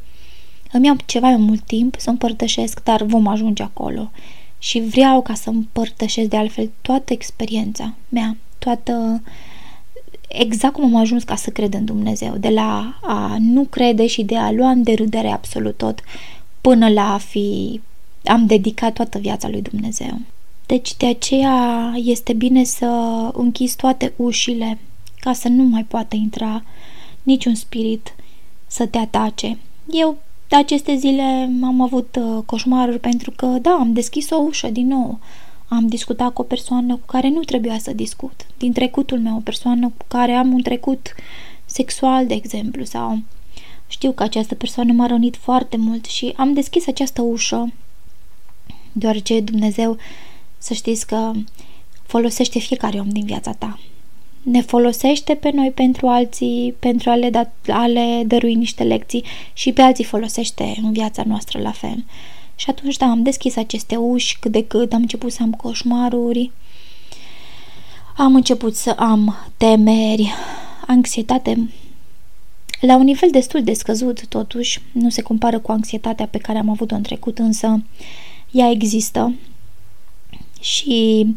îmi 0.72 0.86
iau 0.86 0.96
ceva 1.06 1.28
mai 1.28 1.38
mult 1.38 1.64
timp 1.64 1.96
să 1.98 2.10
împărtășesc, 2.10 2.84
dar 2.84 3.04
vom 3.04 3.28
ajunge 3.28 3.64
acolo. 3.64 4.12
Și 4.60 4.80
vreau 4.80 5.22
ca 5.22 5.34
să 5.34 5.50
împărtășesc 5.50 6.30
de 6.30 6.38
altfel 6.38 6.70
toată 6.82 7.14
experiența 7.14 7.94
mea, 8.10 8.38
toată 8.60 9.22
exact 10.32 10.74
cum 10.74 10.84
am 10.84 10.96
ajuns 10.96 11.24
ca 11.24 11.36
să 11.36 11.50
cred 11.50 11.74
în 11.74 11.86
Dumnezeu, 11.86 12.38
de 12.38 12.50
la 12.50 13.00
a 13.02 13.38
nu 13.40 13.64
crede 13.64 14.08
și 14.08 14.24
de 14.24 14.38
a 14.38 14.52
lua 14.52 14.70
în 14.70 14.84
derâdere 14.84 15.32
absolut 15.32 15.78
tot, 15.78 16.04
până 16.62 16.90
la 16.90 17.14
a 17.14 17.18
fi 17.18 17.82
am 18.26 18.46
dedicat 18.46 18.94
toată 18.94 19.18
viața 19.18 19.50
lui 19.50 19.62
Dumnezeu. 19.62 20.20
Deci 20.66 20.98
de 20.98 21.06
aceea 21.06 21.92
este 21.96 22.34
bine 22.34 22.64
să 22.64 22.86
închizi 23.34 23.76
toate 23.76 24.14
ușile 24.16 24.78
ca 25.20 25.34
să 25.34 25.48
nu 25.48 25.64
mai 25.64 25.84
poată 25.84 26.16
intra 26.16 26.64
niciun 27.24 27.56
spirit 27.56 28.16
să 28.68 28.86
te 28.86 28.98
atace. 28.98 29.58
Eu 29.92 30.18
de 30.48 30.56
aceste 30.56 30.96
zile 30.96 31.50
am 31.64 31.82
avut 31.82 32.18
uh, 32.20 32.44
coșmaruri 32.46 33.00
pentru 33.00 33.32
că, 33.32 33.46
da, 33.46 33.72
am 33.72 33.94
deschis 33.94 34.30
o 34.30 34.36
ușă 34.36 34.68
din 34.68 34.88
nou. 34.88 35.20
Am 35.74 35.88
discutat 35.88 36.34
cu 36.34 36.42
o 36.42 36.46
persoană 36.46 36.96
cu 36.96 37.06
care 37.06 37.30
nu 37.30 37.40
trebuia 37.40 37.78
să 37.78 37.94
discut. 37.94 38.48
Din 38.58 38.72
trecutul 38.72 39.20
meu, 39.20 39.36
o 39.36 39.40
persoană 39.40 39.92
cu 39.98 40.06
care 40.08 40.32
am 40.32 40.54
un 40.54 40.62
trecut 40.62 41.16
sexual, 41.66 42.28
de 42.28 42.34
exemplu, 42.34 42.84
sau 42.84 43.20
știu 43.88 44.12
că 44.12 44.24
această 44.24 44.56
persoană 44.56 44.94
m-a 44.94 45.08
rănit 45.08 45.36
foarte 45.36 45.78
mult 45.78 46.06
și 46.06 46.34
am 46.36 46.54
deschis 46.54 46.88
această 46.88 47.22
ușă 47.22 47.74
deoarece 48.92 49.40
Dumnezeu, 49.40 49.98
să 50.58 50.74
știți 50.74 51.08
că 51.08 51.32
folosește 52.04 52.60
fiecare 52.60 53.00
om 53.00 53.10
din 53.10 53.26
viața 53.26 53.52
ta 53.52 53.80
ne 54.44 54.62
folosește 54.62 55.36
pe 55.36 55.52
noi 55.54 55.72
pentru 55.72 56.08
alții, 56.08 56.76
pentru 56.80 57.10
a 57.10 57.16
le, 57.16 57.30
da, 57.30 57.50
a 57.68 57.88
le 57.88 58.24
dărui 58.26 58.56
niște 58.56 58.84
lecții 58.84 59.24
și 59.54 59.72
pe 59.72 59.82
alții 59.82 60.04
folosește 60.04 60.76
în 60.82 60.92
viața 60.92 61.24
noastră 61.26 61.60
la 61.62 61.72
fel. 61.72 62.04
Și 62.62 62.70
atunci, 62.70 62.98
da, 62.98 63.06
am 63.06 63.24
deschis 63.24 63.56
aceste 63.56 63.96
uși 63.96 64.40
cât 64.40 64.52
de 64.52 64.66
cât, 64.68 64.94
am 64.94 65.02
început 65.02 65.32
să 65.32 65.42
am 65.42 65.52
coșmaruri, 65.52 66.52
am 68.18 68.36
început 68.36 68.76
să 68.76 68.90
am 68.90 69.36
temeri, 69.58 70.34
anxietate. 70.88 71.70
La 72.82 72.96
un 72.96 73.04
nivel 73.04 73.30
destul 73.32 73.64
de 73.64 73.74
scăzut, 73.74 74.28
totuși, 74.28 74.82
nu 74.92 75.10
se 75.10 75.22
compară 75.22 75.60
cu 75.60 75.72
anxietatea 75.72 76.28
pe 76.28 76.38
care 76.38 76.58
am 76.58 76.70
avut-o 76.70 76.96
în 76.96 77.02
trecut, 77.02 77.40
însă 77.40 77.84
ea 78.52 78.70
există. 78.70 79.34
Și 80.60 81.28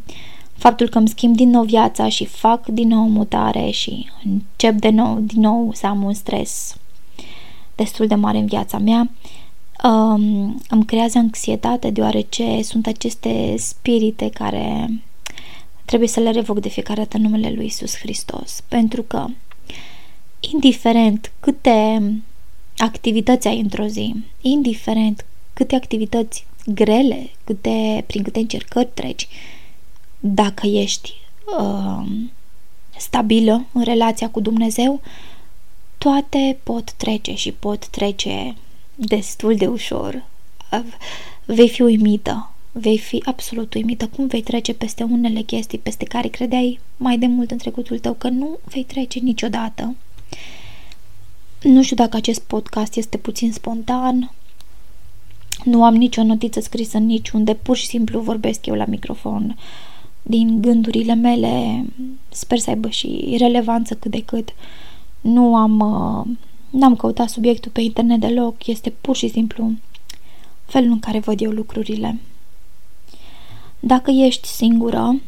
faptul 0.53 0.89
că 0.89 0.99
îmi 0.99 1.09
schimb 1.09 1.37
din 1.37 1.51
nou 1.51 1.63
viața 1.63 2.09
și 2.09 2.25
fac 2.25 2.67
din 2.67 2.89
nou 2.89 3.09
mutare 3.09 3.71
și 3.71 4.11
încep 4.25 4.75
de 4.75 4.89
nou, 4.89 5.19
din 5.21 5.41
nou 5.41 5.73
să 5.75 5.87
am 5.87 6.03
un 6.03 6.15
stres 6.15 6.77
destul 7.75 8.07
de 8.07 8.15
mare 8.15 8.39
în 8.39 8.47
viața 8.47 8.79
mea, 8.79 9.11
um, 9.85 10.63
îmi 10.69 10.85
creează 10.87 11.19
anxietate 11.19 11.91
deoarece 11.91 12.63
sunt 12.63 12.87
aceste 12.87 13.55
spirite 13.59 14.31
care 14.31 14.91
trebuie 15.85 16.09
să 16.09 16.21
le 16.21 16.31
revoc 16.31 16.61
de 16.61 16.69
fiecare 16.69 17.01
dată 17.01 17.17
în 17.17 17.23
numele 17.23 17.51
lui 17.51 17.67
Isus 17.67 17.97
Hristos, 17.97 18.63
pentru 18.69 19.03
că 19.03 19.27
indiferent 20.41 21.33
câte 21.41 22.13
activități 22.77 23.49
ai 23.49 23.61
într-o 23.61 23.87
zi, 23.87 24.15
indiferent 24.41 25.25
câte 25.53 25.75
activități 25.75 26.47
grele, 26.67 27.31
câte, 27.45 28.05
prin 28.07 28.23
câte 28.23 28.39
încercări 28.39 28.89
treci, 28.95 29.29
dacă 30.21 30.67
ești 30.67 31.15
uh, 31.59 32.07
stabilă 32.97 33.65
în 33.73 33.83
relația 33.83 34.31
cu 34.31 34.41
Dumnezeu, 34.41 35.01
toate 35.99 36.59
pot 36.63 36.93
trece 36.93 37.35
și 37.35 37.53
pot 37.53 37.87
trece 37.87 38.55
destul 38.95 39.57
de 39.57 39.67
ușor. 39.67 40.25
Vei 41.45 41.69
fi 41.69 41.83
uimită, 41.83 42.51
vei 42.73 42.99
fi 42.99 43.23
absolut 43.25 43.75
uimită 43.75 44.07
cum 44.07 44.27
vei 44.27 44.43
trece 44.43 44.75
peste 44.75 45.03
unele 45.03 45.41
chestii 45.41 45.79
peste 45.79 46.05
care 46.05 46.29
credeai 46.29 46.81
mai 46.97 47.19
de 47.19 47.27
mult 47.27 47.51
în 47.51 47.59
trecutul 47.59 47.99
tău 47.99 48.13
că 48.13 48.29
nu 48.29 48.59
vei 48.65 48.85
trece 48.85 49.19
niciodată. 49.19 49.95
Nu 51.63 51.83
știu 51.83 51.97
dacă 51.97 52.17
acest 52.17 52.41
podcast 52.41 52.97
este 52.97 53.17
puțin 53.17 53.53
spontan, 53.53 54.31
nu 55.65 55.85
am 55.85 55.95
nicio 55.95 56.23
notiță 56.23 56.61
scrisă 56.61 56.99
niciunde, 56.99 57.55
pur 57.55 57.77
și 57.77 57.87
simplu 57.87 58.21
vorbesc 58.21 58.67
eu 58.67 58.75
la 58.75 58.85
microfon 58.85 59.57
din 60.27 60.61
gândurile 60.61 61.15
mele, 61.15 61.85
sper 62.29 62.59
să 62.59 62.71
aibă 62.71 62.89
și 62.89 63.37
relevanță 63.39 63.95
cât 63.95 64.11
de 64.11 64.23
cât. 64.23 64.49
Nu 65.21 65.57
am, 65.57 65.79
uh, 65.81 66.37
n-am 66.75 66.97
căutat 66.97 67.29
subiectul 67.29 67.71
pe 67.71 67.81
internet 67.81 68.21
deloc, 68.21 68.67
este 68.67 68.91
pur 68.91 69.17
și 69.17 69.29
simplu 69.29 69.73
felul 70.65 70.91
în 70.91 70.99
care 70.99 71.19
văd 71.19 71.41
eu 71.41 71.51
lucrurile. 71.51 72.21
Dacă 73.81 74.11
ești 74.11 74.49
singură 74.49 75.21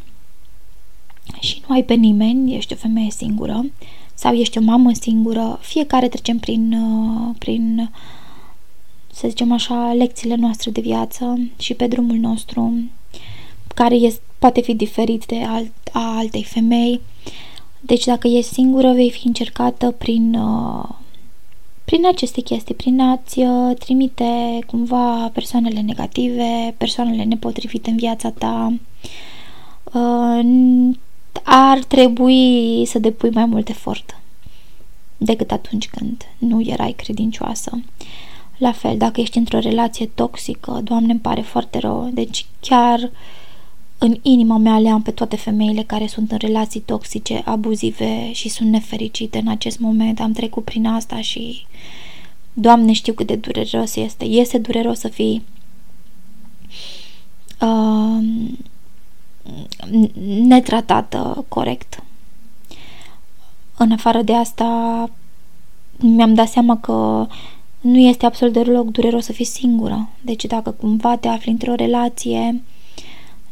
și 1.40 1.62
nu 1.68 1.74
ai 1.74 1.82
pe 1.82 1.94
nimeni, 1.94 2.56
ești 2.56 2.72
o 2.72 2.76
femeie 2.76 3.10
singură 3.10 3.64
sau 4.14 4.34
ești 4.34 4.58
o 4.58 4.60
mamă 4.60 4.92
singură, 4.92 5.58
fiecare 5.62 6.08
trecem 6.08 6.38
prin, 6.38 6.72
uh, 6.72 7.34
prin 7.38 7.90
să 9.12 9.28
zicem 9.28 9.52
așa, 9.52 9.92
lecțiile 9.92 10.34
noastre 10.34 10.70
de 10.70 10.80
viață 10.80 11.38
și 11.58 11.74
pe 11.74 11.86
drumul 11.86 12.16
nostru, 12.16 12.74
care 13.74 13.94
este, 13.94 14.22
poate 14.38 14.60
fi 14.60 14.74
diferit 14.74 15.26
de 15.26 15.42
alt, 15.42 15.72
a 15.92 16.16
altei 16.16 16.44
femei. 16.44 17.00
Deci 17.80 18.04
dacă 18.04 18.28
ești 18.28 18.52
singură, 18.52 18.92
vei 18.92 19.10
fi 19.10 19.26
încercată 19.26 19.90
prin, 19.90 20.34
uh, 20.34 20.88
prin 21.87 22.07
aceste 22.07 22.40
chestii, 22.40 22.75
prin 22.75 23.00
a-ți 23.00 23.38
uh, 23.38 23.76
trimite 23.78 24.59
cumva 24.66 25.31
persoanele 25.33 25.81
negative, 25.81 26.75
persoanele 26.76 27.25
nepotrivite 27.25 27.90
în 27.90 27.97
viața 27.97 28.31
ta. 28.31 28.73
Uh, 29.93 30.95
ar 31.43 31.78
trebui 31.78 32.85
să 32.87 32.99
depui 32.99 33.31
mai 33.31 33.45
mult 33.45 33.69
efort 33.69 34.21
decât 35.16 35.52
atunci 35.52 35.88
când 35.88 36.26
nu 36.38 36.61
erai 36.61 36.93
credincioasă. 36.93 37.81
La 38.57 38.73
fel, 38.73 38.97
dacă 38.99 39.21
ești 39.21 39.38
într-o 39.38 39.59
relație 39.59 40.07
toxică, 40.07 40.81
Doamne, 40.85 41.11
îmi 41.11 41.21
pare 41.21 41.40
foarte 41.40 41.78
rău, 41.78 42.11
deci 42.12 42.47
chiar 42.61 43.11
în 43.98 44.18
inima 44.22 44.56
mea 44.56 44.78
le 44.78 44.88
am 44.88 45.02
pe 45.02 45.10
toate 45.10 45.36
femeile 45.36 45.82
care 45.82 46.06
sunt 46.06 46.30
în 46.30 46.38
relații 46.38 46.80
toxice, 46.80 47.42
abuzive 47.44 48.32
și 48.32 48.48
sunt 48.48 48.68
nefericite 48.68 49.38
în 49.38 49.48
acest 49.48 49.78
moment. 49.78 50.20
Am 50.20 50.32
trecut 50.32 50.64
prin 50.64 50.86
asta 50.86 51.20
și, 51.20 51.66
Doamne, 52.52 52.92
știu 52.92 53.12
cât 53.12 53.26
de 53.26 53.36
dureros 53.36 53.96
este. 53.96 54.24
Este 54.24 54.58
dureros 54.58 54.98
să 54.98 55.08
fii 55.08 55.44
uh, 57.60 58.24
netratată 60.24 61.44
corect. 61.48 62.02
În 63.76 63.92
afară 63.92 64.22
de 64.22 64.34
asta, 64.34 65.10
mi-am 65.98 66.34
dat 66.34 66.48
seama 66.48 66.76
că 66.76 67.26
nu 67.80 67.98
este 67.98 68.26
absolut 68.26 68.52
deloc 68.52 68.90
dureros 68.90 69.24
să 69.24 69.32
fii 69.32 69.44
singură. 69.44 70.08
Deci 70.20 70.44
dacă 70.44 70.70
cumva 70.70 71.16
te 71.16 71.28
afli 71.28 71.50
într-o 71.50 71.74
relație 71.74 72.62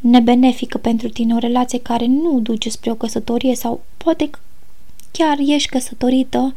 nebenefică 0.05 0.79
pentru 0.79 1.09
tine, 1.09 1.35
o 1.35 1.39
relație 1.39 1.79
care 1.79 2.07
nu 2.07 2.41
duce 2.41 2.71
spre 2.71 2.91
o 2.91 2.95
căsătorie 2.95 3.55
sau 3.55 3.85
poate 3.97 4.31
chiar 5.11 5.39
ești 5.39 5.69
căsătorită, 5.69 6.55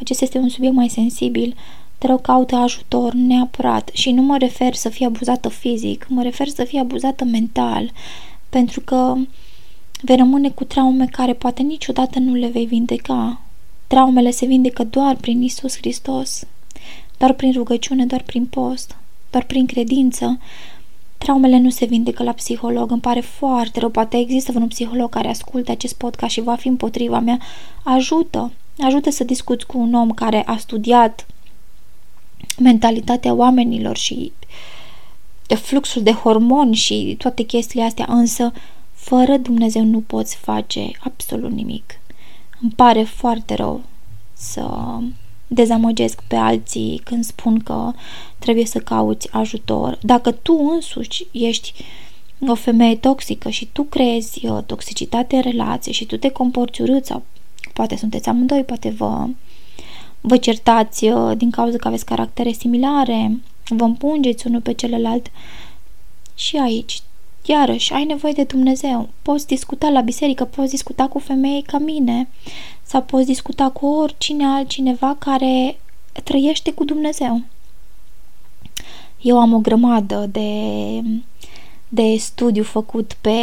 acesta 0.00 0.24
este 0.24 0.38
un 0.38 0.48
subiect 0.48 0.74
mai 0.74 0.88
sensibil, 0.88 1.54
te 1.98 2.06
rog, 2.06 2.20
caută 2.20 2.56
ajutor 2.56 3.12
neapărat 3.12 3.90
și 3.92 4.10
nu 4.10 4.22
mă 4.22 4.36
refer 4.36 4.74
să 4.74 4.88
fii 4.88 5.06
abuzată 5.06 5.48
fizic, 5.48 6.06
mă 6.08 6.22
refer 6.22 6.48
să 6.48 6.64
fii 6.64 6.78
abuzată 6.78 7.24
mental, 7.24 7.92
pentru 8.48 8.80
că 8.80 9.14
vei 10.00 10.16
rămâne 10.16 10.50
cu 10.50 10.64
traume 10.64 11.06
care 11.06 11.32
poate 11.32 11.62
niciodată 11.62 12.18
nu 12.18 12.34
le 12.34 12.46
vei 12.46 12.66
vindeca. 12.66 13.40
Traumele 13.86 14.30
se 14.30 14.46
vindecă 14.46 14.84
doar 14.84 15.16
prin 15.16 15.42
Isus 15.42 15.76
Hristos 15.76 16.46
doar 17.16 17.32
prin 17.32 17.52
rugăciune, 17.52 18.06
doar 18.06 18.22
prin 18.22 18.46
post, 18.46 18.96
doar 19.30 19.44
prin 19.44 19.66
credință. 19.66 20.38
Traumele 21.26 21.58
nu 21.58 21.70
se 21.70 21.84
vindecă 21.84 22.22
la 22.22 22.32
psiholog, 22.32 22.90
îmi 22.90 23.00
pare 23.00 23.20
foarte 23.20 23.80
rău, 23.80 23.88
poate 23.88 24.16
există 24.16 24.52
un 24.54 24.68
psiholog 24.68 25.10
care 25.10 25.28
ascultă 25.28 25.70
acest 25.70 25.94
podcast 25.94 26.32
și 26.32 26.40
va 26.40 26.54
fi 26.54 26.68
împotriva 26.68 27.18
mea. 27.18 27.38
Ajută, 27.82 28.52
ajută 28.80 29.10
să 29.10 29.24
discuți 29.24 29.66
cu 29.66 29.78
un 29.78 29.94
om 29.94 30.10
care 30.10 30.42
a 30.46 30.56
studiat 30.56 31.26
mentalitatea 32.58 33.32
oamenilor 33.32 33.96
și 33.96 34.32
fluxul 35.46 36.02
de 36.02 36.12
hormoni 36.12 36.74
și 36.74 37.14
toate 37.18 37.42
chestiile 37.42 37.84
astea, 37.84 38.06
însă 38.08 38.52
fără 38.92 39.36
Dumnezeu 39.36 39.84
nu 39.84 40.00
poți 40.00 40.36
face 40.36 40.90
absolut 40.98 41.50
nimic. 41.50 42.00
Îmi 42.60 42.72
pare 42.76 43.02
foarte 43.02 43.54
rău 43.54 43.82
să 44.32 44.68
dezamăgesc 45.46 46.22
pe 46.28 46.36
alții 46.36 47.00
când 47.04 47.24
spun 47.24 47.58
că 47.58 47.92
trebuie 48.38 48.66
să 48.66 48.78
cauți 48.78 49.28
ajutor. 49.32 49.98
Dacă 50.02 50.30
tu 50.30 50.70
însuși 50.74 51.26
ești 51.30 51.72
o 52.48 52.54
femeie 52.54 52.96
toxică 52.96 53.48
și 53.48 53.68
tu 53.72 53.82
crezi 53.82 54.46
uh, 54.46 54.62
toxicitate 54.66 55.36
în 55.36 55.42
relație 55.42 55.92
și 55.92 56.04
tu 56.04 56.16
te 56.16 56.28
comporți 56.28 56.82
urât 56.82 57.04
sau 57.04 57.22
poate 57.72 57.96
sunteți 57.96 58.28
amândoi, 58.28 58.64
poate 58.64 58.88
vă, 58.88 59.26
vă 60.20 60.36
certați 60.36 61.04
uh, 61.04 61.36
din 61.36 61.50
cauza 61.50 61.76
că 61.76 61.88
aveți 61.88 62.04
caractere 62.04 62.52
similare, 62.52 63.38
vă 63.68 63.84
împungeți 63.84 64.46
unul 64.46 64.60
pe 64.60 64.72
celălalt 64.72 65.30
și 66.34 66.56
aici 66.56 67.02
Iarăși, 67.48 67.92
ai 67.92 68.04
nevoie 68.04 68.32
de 68.32 68.42
Dumnezeu. 68.42 69.08
Poți 69.22 69.46
discuta 69.46 69.88
la 69.88 70.00
biserică, 70.00 70.44
poți 70.44 70.70
discuta 70.70 71.08
cu 71.08 71.18
femei 71.18 71.62
ca 71.62 71.78
mine 71.78 72.28
sau 72.86 73.02
poți 73.02 73.26
discuta 73.26 73.70
cu 73.70 73.86
oricine 73.86 74.46
altcineva 74.46 75.16
care 75.18 75.78
trăiește 76.24 76.72
cu 76.72 76.84
Dumnezeu. 76.84 77.42
Eu 79.20 79.38
am 79.40 79.52
o 79.52 79.58
grămadă 79.58 80.28
de, 80.32 80.50
de 81.88 82.16
studiu 82.16 82.62
făcut 82.62 83.16
pe, 83.20 83.38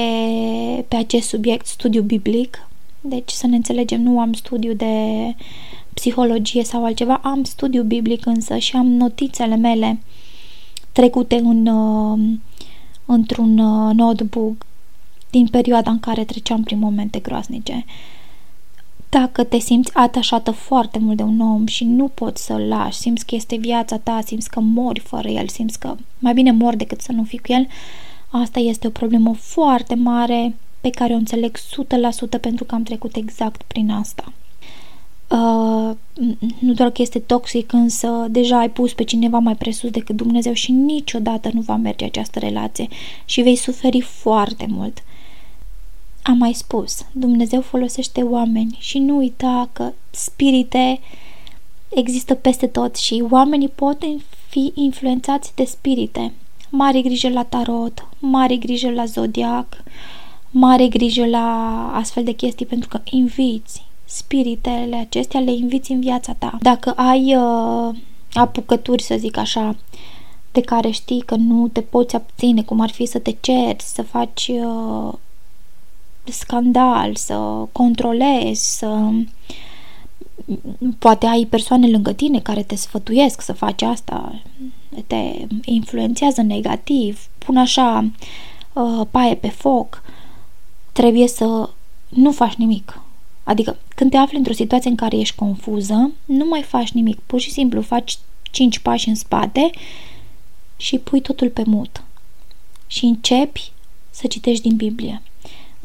pe 0.87 0.95
acest 0.95 1.27
subiect, 1.27 1.65
studiu 1.65 2.01
biblic. 2.01 2.67
Deci, 3.01 3.31
să 3.31 3.47
ne 3.47 3.55
înțelegem, 3.55 4.01
nu 4.01 4.19
am 4.19 4.33
studiu 4.33 4.73
de 4.73 4.95
psihologie 5.93 6.63
sau 6.63 6.85
altceva, 6.85 7.19
am 7.23 7.43
studiu 7.43 7.83
biblic 7.83 8.25
însă 8.25 8.57
și 8.57 8.75
am 8.75 8.87
notițele 8.87 9.55
mele 9.55 9.99
trecute 10.91 11.35
în 11.35 11.65
uh, 11.65 12.19
într-un 13.05 13.57
uh, 13.57 13.93
notebook 13.95 14.65
din 15.29 15.47
perioada 15.47 15.91
în 15.91 15.99
care 15.99 16.23
treceam 16.23 16.63
prin 16.63 16.79
momente 16.79 17.19
groaznice. 17.19 17.85
Dacă 19.19 19.43
te 19.43 19.59
simți 19.59 19.93
atașată 19.93 20.51
foarte 20.51 20.99
mult 20.99 21.17
de 21.17 21.23
un 21.23 21.39
om 21.39 21.65
și 21.65 21.83
nu 21.83 22.07
poți 22.07 22.45
să-l 22.45 22.61
lași, 22.61 22.97
simți 22.97 23.25
că 23.25 23.35
este 23.35 23.55
viața 23.55 23.97
ta, 23.97 24.19
simți 24.25 24.49
că 24.49 24.59
mori 24.59 24.99
fără 24.99 25.27
el, 25.27 25.47
simți 25.47 25.79
că 25.79 25.95
mai 26.19 26.33
bine 26.33 26.51
mor 26.51 26.75
decât 26.75 27.01
să 27.01 27.11
nu 27.11 27.23
fii 27.23 27.37
cu 27.37 27.51
el, 27.51 27.67
asta 28.29 28.59
este 28.59 28.87
o 28.87 28.89
problemă 28.89 29.33
foarte 29.33 29.95
mare 29.95 30.55
pe 30.81 30.89
care 30.89 31.13
o 31.13 31.15
înțeleg 31.15 31.57
100% 31.57 31.61
pentru 32.41 32.63
că 32.63 32.75
am 32.75 32.83
trecut 32.83 33.15
exact 33.15 33.61
prin 33.61 33.89
asta. 33.89 34.33
Uh, 35.27 35.95
nu 36.59 36.73
doar 36.73 36.89
că 36.89 37.01
este 37.01 37.19
toxic, 37.19 37.73
însă 37.73 38.27
deja 38.29 38.57
ai 38.57 38.69
pus 38.69 38.93
pe 38.93 39.03
cineva 39.03 39.37
mai 39.37 39.55
presus 39.55 39.89
decât 39.89 40.15
Dumnezeu 40.15 40.53
și 40.53 40.71
niciodată 40.71 41.49
nu 41.53 41.61
va 41.61 41.75
merge 41.75 42.05
această 42.05 42.39
relație 42.39 42.87
și 43.25 43.41
vei 43.41 43.55
suferi 43.55 44.01
foarte 44.01 44.65
mult. 44.69 45.03
Am 46.23 46.37
mai 46.37 46.53
spus, 46.53 47.05
Dumnezeu 47.11 47.61
folosește 47.61 48.21
oameni 48.21 48.77
și 48.79 48.99
nu 48.99 49.17
uita 49.17 49.69
că 49.73 49.91
spirite 50.11 50.99
există 51.89 52.33
peste 52.33 52.67
tot 52.67 52.95
și 52.95 53.23
oamenii 53.29 53.67
pot 53.67 53.97
fi 54.49 54.71
influențați 54.75 55.51
de 55.55 55.63
spirite. 55.63 56.33
Mare 56.69 57.01
grijă 57.01 57.29
la 57.29 57.43
tarot, 57.43 58.07
mare 58.19 58.55
grijă 58.55 58.89
la 58.89 59.05
zodiac, 59.05 59.83
mare 60.51 60.87
grijă 60.87 61.25
la 61.25 61.89
astfel 61.95 62.23
de 62.23 62.31
chestii 62.31 62.65
pentru 62.65 62.89
că 62.89 63.01
inviți, 63.03 63.85
spiritele 64.05 64.95
acestea 64.95 65.39
le 65.39 65.51
inviți 65.51 65.91
în 65.91 65.99
viața 65.99 66.33
ta. 66.33 66.57
Dacă 66.61 66.91
ai 66.91 67.35
uh, 67.35 67.95
apucături, 68.33 69.03
să 69.03 69.15
zic 69.17 69.37
așa, 69.37 69.75
de 70.51 70.61
care 70.61 70.89
știi 70.89 71.21
că 71.21 71.35
nu 71.35 71.67
te 71.67 71.81
poți 71.81 72.15
abține, 72.15 72.61
cum 72.61 72.79
ar 72.79 72.89
fi 72.89 73.05
să 73.05 73.19
te 73.19 73.35
ceri, 73.41 73.83
să 73.83 74.01
faci 74.01 74.51
uh, 74.53 75.13
scandal, 76.23 77.15
să 77.15 77.67
controlezi, 77.71 78.77
să 78.77 79.09
poate 80.99 81.25
ai 81.25 81.45
persoane 81.45 81.87
lângă 81.87 82.13
tine 82.13 82.39
care 82.39 82.63
te 82.63 82.75
sfătuiesc 82.75 83.41
să 83.41 83.53
faci 83.53 83.81
asta, 83.81 84.41
te 85.07 85.47
influențează 85.65 86.41
negativ, 86.41 87.27
pun 87.37 87.57
așa 87.57 88.09
uh, 88.73 89.07
paie 89.11 89.35
pe 89.35 89.49
foc, 89.49 90.03
trebuie 90.91 91.27
să 91.27 91.69
nu 92.09 92.31
faci 92.31 92.53
nimic. 92.53 93.01
Adică 93.43 93.77
când 93.95 94.11
te 94.11 94.17
afli 94.17 94.37
într-o 94.37 94.53
situație 94.53 94.89
în 94.89 94.95
care 94.95 95.17
ești 95.17 95.35
confuză, 95.35 96.11
nu 96.25 96.45
mai 96.45 96.61
faci 96.61 96.91
nimic, 96.91 97.19
pur 97.19 97.39
și 97.39 97.51
simplu 97.51 97.81
faci 97.81 98.17
cinci 98.51 98.79
pași 98.79 99.09
în 99.09 99.15
spate 99.15 99.69
și 100.77 100.97
pui 100.97 101.21
totul 101.21 101.49
pe 101.49 101.63
mut. 101.65 102.03
Și 102.87 103.05
începi 103.05 103.71
să 104.09 104.27
citești 104.27 104.67
din 104.67 104.75
Biblie. 104.75 105.21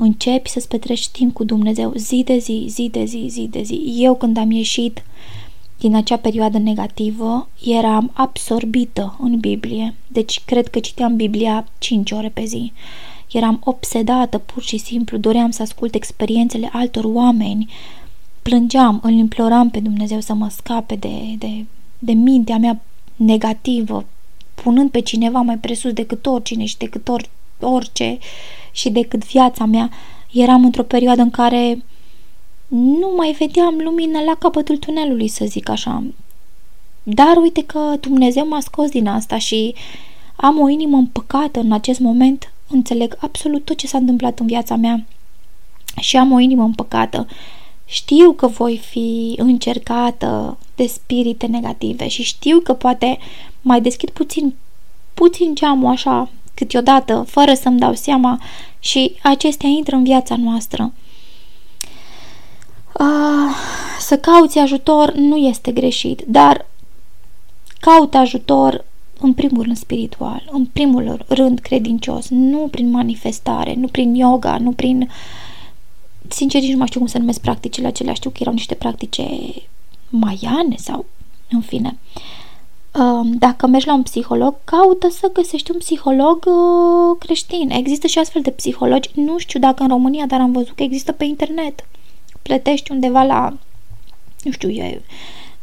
Începi 0.01 0.49
să-ți 0.49 0.69
petreci 0.69 1.09
timp 1.09 1.35
cu 1.35 1.45
Dumnezeu 1.45 1.93
zi 1.97 2.23
de 2.25 2.39
zi, 2.39 2.67
zi 2.69 2.89
de 2.93 3.05
zi, 3.05 3.27
zi 3.29 3.49
de 3.51 3.63
zi. 3.63 3.95
Eu 3.97 4.15
când 4.15 4.37
am 4.37 4.51
ieșit 4.51 5.03
din 5.79 5.95
acea 5.95 6.17
perioadă 6.17 6.59
negativă, 6.59 7.49
eram 7.65 8.11
absorbită 8.15 9.17
în 9.21 9.39
Biblie. 9.39 9.95
Deci 10.07 10.43
cred 10.45 10.69
că 10.69 10.79
citeam 10.79 11.17
Biblia 11.17 11.67
5 11.79 12.11
ore 12.11 12.29
pe 12.29 12.45
zi. 12.45 12.73
Eram 13.33 13.61
obsedată, 13.65 14.39
pur 14.39 14.63
și 14.63 14.77
simplu, 14.77 15.17
doream 15.17 15.51
să 15.51 15.63
ascult 15.63 15.95
experiențele 15.95 16.71
altor 16.73 17.05
oameni. 17.05 17.71
Plângeam, 18.43 19.01
îl 19.03 19.13
imploram 19.13 19.71
pe 19.71 19.81
Dumnezeu 19.81 20.21
să 20.21 20.35
mă 20.35 20.49
scape 20.49 20.95
de, 20.95 21.35
de, 21.39 21.65
de 21.99 22.13
mintea 22.13 22.59
mea 22.59 22.81
negativă, 23.17 24.05
punând 24.55 24.91
pe 24.91 25.01
cineva 25.01 25.41
mai 25.41 25.59
presus 25.59 25.93
decât 25.93 26.27
oricine 26.27 26.65
și 26.65 26.77
decât 26.77 27.09
or, 27.09 27.29
orice 27.61 28.19
și 28.73 28.91
decât 28.91 29.25
viața 29.25 29.65
mea. 29.65 29.91
Eram 30.33 30.65
într-o 30.65 30.83
perioadă 30.83 31.23
în 31.23 31.31
care 31.31 31.83
nu 32.69 33.13
mai 33.17 33.37
vedeam 33.39 33.77
lumină 33.85 34.21
la 34.21 34.35
capătul 34.39 34.77
tunelului, 34.77 35.29
să 35.29 35.45
zic 35.45 35.69
așa. 35.69 36.03
Dar 37.03 37.37
uite 37.37 37.65
că 37.65 37.97
Dumnezeu 38.01 38.49
m-a 38.49 38.61
scos 38.61 38.91
din 38.91 39.09
asta 39.09 39.39
și 39.39 39.75
am 40.37 40.61
o 40.61 40.69
inimă 40.69 40.97
împăcată 40.97 41.61
în 41.61 41.73
acest 41.73 42.01
moment, 42.01 42.53
înțeleg 42.69 43.17
absolut 43.21 43.65
tot 43.65 43.77
ce 43.77 43.87
s-a 43.87 43.99
întâmplat 43.99 44.39
în 44.39 44.47
viața 44.47 44.77
mea 44.77 45.05
și 46.01 46.17
am 46.17 46.33
o 46.33 46.39
inimă 46.39 46.63
împăcată. 46.63 47.27
Știu 47.87 48.33
că 48.33 48.47
voi 48.47 48.79
fi 48.79 49.35
încercată 49.37 50.59
de 50.75 50.87
spirite 50.87 51.47
negative 51.47 52.09
și 52.09 52.23
știu 52.23 52.61
că 52.61 52.73
poate 52.73 53.19
mai 53.61 53.81
deschid 53.81 54.11
puțin, 54.11 54.55
puțin 55.15 55.55
geamul 55.55 55.91
așa, 55.91 56.31
câteodată, 56.59 57.25
fără 57.29 57.55
să-mi 57.55 57.79
dau 57.79 57.95
seama 57.95 58.41
și 58.79 59.15
acestea 59.23 59.69
intră 59.69 59.97
în 59.97 60.03
viața 60.03 60.37
noastră. 60.37 60.93
Uh, 63.01 63.55
să 64.01 64.19
cauți 64.19 64.59
ajutor 64.59 65.13
nu 65.13 65.37
este 65.37 65.73
greșit, 65.73 66.23
dar 66.27 66.67
caut 67.81 68.15
ajutor 68.15 68.85
în 69.21 69.33
primul 69.33 69.63
rând 69.63 69.77
spiritual, 69.77 70.49
în 70.51 70.65
primul 70.65 71.25
rând 71.29 71.59
credincios, 71.59 72.29
nu 72.29 72.69
prin 72.71 72.91
manifestare, 72.91 73.75
nu 73.75 73.87
prin 73.87 74.15
yoga, 74.15 74.59
nu 74.59 74.73
prin... 74.73 75.11
Sincer, 76.29 76.61
nici 76.61 76.71
nu 76.71 76.77
mai 76.77 76.87
știu 76.87 77.01
cum 77.01 77.09
să 77.09 77.19
numesc 77.19 77.41
practicile 77.41 77.87
acelea, 77.87 78.15
știu 78.15 78.31
că 78.31 78.37
erau 78.41 78.53
niște 78.53 78.75
practice 78.75 79.27
maiane 80.09 80.77
sau, 80.77 81.05
în 81.51 81.61
fine. 81.61 81.89
Um, 81.89 81.97
dacă 83.25 83.67
mergi 83.67 83.87
la 83.87 83.95
un 83.95 84.03
psiholog, 84.03 84.55
caută 84.65 85.09
să 85.09 85.31
găsești 85.33 85.71
un 85.71 85.79
psiholog 85.79 86.45
uh, 86.47 87.17
creștin. 87.19 87.71
Există 87.71 88.07
și 88.07 88.19
astfel 88.19 88.43
de 88.43 88.51
psihologi, 88.51 89.11
nu 89.15 89.39
știu 89.39 89.61
dacă 89.61 89.83
în 89.83 89.89
România, 89.89 90.27
dar 90.27 90.41
am 90.41 90.53
văzut 90.53 90.75
că 90.75 90.83
există 90.83 91.13
pe 91.13 91.25
internet. 91.25 91.87
Plătești 92.43 92.93
undeva 92.93 93.23
la, 93.23 93.57
nu 94.43 94.51
știu, 94.51 94.69
e 94.69 95.03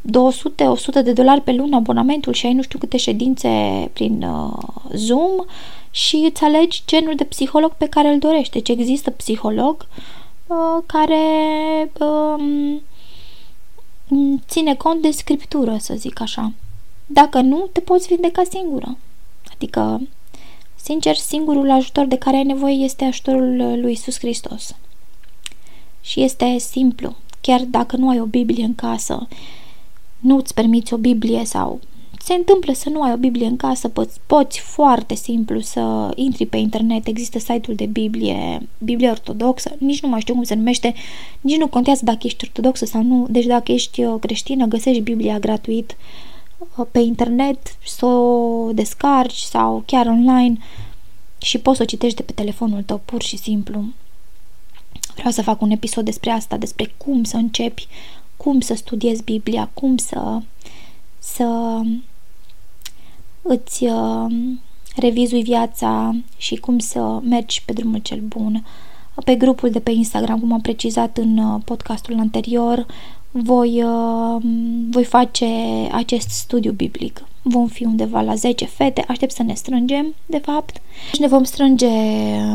200-100 0.07 1.03
de 1.03 1.13
dolari 1.13 1.41
pe 1.41 1.51
lună 1.51 1.75
abonamentul 1.75 2.33
și 2.33 2.45
ai 2.45 2.53
nu 2.53 2.61
știu 2.61 2.79
câte 2.79 2.97
ședințe 2.97 3.49
prin 3.93 4.23
uh, 4.23 4.53
Zoom 4.93 5.45
și 5.91 6.15
îți 6.15 6.43
alegi 6.43 6.83
genul 6.87 7.15
de 7.15 7.23
psiholog 7.23 7.71
pe 7.71 7.87
care 7.87 8.07
îl 8.07 8.19
dorești. 8.19 8.53
Deci 8.53 8.69
există 8.69 9.11
psiholog 9.11 9.87
uh, 10.47 10.83
care 10.85 11.21
uh, 11.99 12.77
ține 14.47 14.75
cont 14.75 15.01
de 15.01 15.11
scriptură, 15.11 15.77
să 15.79 15.93
zic 15.97 16.21
așa. 16.21 16.51
Dacă 17.05 17.41
nu, 17.41 17.69
te 17.71 17.79
poți 17.79 18.07
vindeca 18.07 18.43
singură. 18.49 18.97
Adică, 19.53 20.01
sincer, 20.75 21.15
singurul 21.15 21.71
ajutor 21.71 22.05
de 22.05 22.17
care 22.17 22.37
ai 22.37 22.43
nevoie 22.43 22.73
este 22.73 23.03
ajutorul 23.03 23.79
lui 23.81 23.91
Isus 23.91 24.17
Hristos. 24.17 24.75
Și 26.01 26.21
este 26.21 26.57
simplu. 26.57 27.15
Chiar 27.41 27.61
dacă 27.61 27.95
nu 27.95 28.09
ai 28.09 28.19
o 28.19 28.25
Biblie 28.25 28.65
în 28.65 28.75
casă, 28.75 29.27
nu 30.19 30.35
îți 30.35 30.53
permiți 30.53 30.93
o 30.93 30.97
Biblie 30.97 31.45
sau 31.45 31.79
se 32.19 32.33
întâmplă 32.33 32.73
să 32.73 32.89
nu 32.89 33.01
ai 33.01 33.13
o 33.13 33.17
Biblie 33.17 33.45
în 33.45 33.55
casă, 33.55 33.87
poți, 33.87 34.19
poți 34.25 34.59
foarte 34.59 35.15
simplu 35.15 35.59
să 35.59 36.11
intri 36.15 36.45
pe 36.45 36.57
internet, 36.57 37.07
există 37.07 37.39
site-ul 37.39 37.75
de 37.75 37.85
Biblie, 37.85 38.67
Biblie 38.77 39.09
ortodoxă, 39.09 39.75
nici 39.79 40.01
nu 40.01 40.09
mai 40.09 40.19
știu 40.19 40.33
cum 40.33 40.43
se 40.43 40.55
numește, 40.55 40.93
nici 41.41 41.57
nu 41.57 41.67
contează 41.67 42.01
dacă 42.03 42.19
ești 42.21 42.45
ortodoxă 42.45 42.85
sau 42.85 43.03
nu, 43.03 43.27
deci 43.29 43.45
dacă 43.45 43.71
ești 43.71 44.03
uh, 44.03 44.19
creștină, 44.19 44.65
găsești 44.65 45.01
Biblia 45.01 45.39
gratuit 45.39 45.91
uh, 45.91 46.24
pe 46.91 46.99
internet, 46.99 47.77
să 47.85 48.05
o 48.05 48.71
descarci 48.71 49.37
sau 49.37 49.83
chiar 49.85 50.05
online 50.05 50.57
și 51.37 51.57
poți 51.57 51.77
să 51.77 51.83
o 51.83 51.85
citești 51.85 52.17
de 52.17 52.23
pe 52.23 52.31
telefonul 52.31 52.83
tău, 52.83 53.01
pur 53.05 53.21
și 53.21 53.37
simplu. 53.37 53.83
Vreau 55.15 55.31
să 55.31 55.41
fac 55.41 55.61
un 55.61 55.71
episod 55.71 56.05
despre 56.05 56.29
asta, 56.29 56.57
despre 56.57 56.93
cum 56.97 57.23
să 57.23 57.37
începi 57.37 57.87
cum 58.37 58.59
să 58.59 58.73
studiezi 58.73 59.23
Biblia, 59.23 59.69
cum 59.73 59.97
să, 59.97 60.39
să 61.19 61.79
îți 63.41 63.83
uh, 63.83 64.25
revizui 64.95 65.43
viața 65.43 66.15
și 66.37 66.55
cum 66.55 66.79
să 66.79 67.19
mergi 67.23 67.63
pe 67.65 67.73
drumul 67.73 67.99
cel 67.99 68.19
bun. 68.19 68.65
Pe 69.23 69.35
grupul 69.35 69.69
de 69.69 69.79
pe 69.79 69.91
Instagram, 69.91 70.39
cum 70.39 70.53
am 70.53 70.61
precizat 70.61 71.17
în 71.17 71.37
uh, 71.37 71.61
podcastul 71.65 72.19
anterior, 72.19 72.85
voi, 73.43 73.83
uh, 73.83 74.41
voi 74.89 75.03
face 75.03 75.45
acest 75.91 76.29
studiu 76.29 76.71
biblic. 76.71 77.23
Vom 77.41 77.67
fi 77.67 77.85
undeva 77.85 78.21
la 78.21 78.35
10 78.35 78.65
fete, 78.65 79.03
aștept 79.07 79.31
să 79.31 79.43
ne 79.43 79.53
strângem, 79.53 80.15
de 80.25 80.37
fapt. 80.37 80.81
Și 81.13 81.21
ne 81.21 81.27
vom 81.27 81.43
strânge 81.43 81.87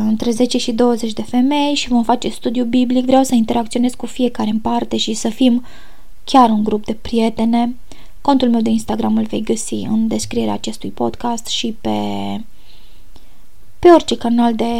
între 0.08 0.30
10 0.30 0.58
și 0.58 0.72
20 0.72 1.12
de 1.12 1.22
femei 1.22 1.74
și 1.74 1.88
vom 1.88 2.02
face 2.02 2.28
studiu 2.28 2.64
biblic. 2.64 3.04
Vreau 3.04 3.22
să 3.22 3.34
interacționez 3.34 3.94
cu 3.94 4.06
fiecare 4.06 4.50
în 4.50 4.58
parte 4.58 4.96
și 4.96 5.14
să 5.14 5.28
fim 5.28 5.64
chiar 6.24 6.50
un 6.50 6.64
grup 6.64 6.84
de 6.84 6.94
prietene. 6.94 7.74
Contul 8.20 8.50
meu 8.50 8.60
de 8.60 8.70
Instagram 8.70 9.16
îl 9.16 9.24
vei 9.24 9.42
găsi 9.42 9.74
în 9.74 10.08
descrierea 10.08 10.52
acestui 10.52 10.90
podcast 10.90 11.46
și 11.46 11.76
pe 11.80 11.90
pe 13.78 13.88
orice 13.88 14.16
canal 14.16 14.54
de, 14.54 14.74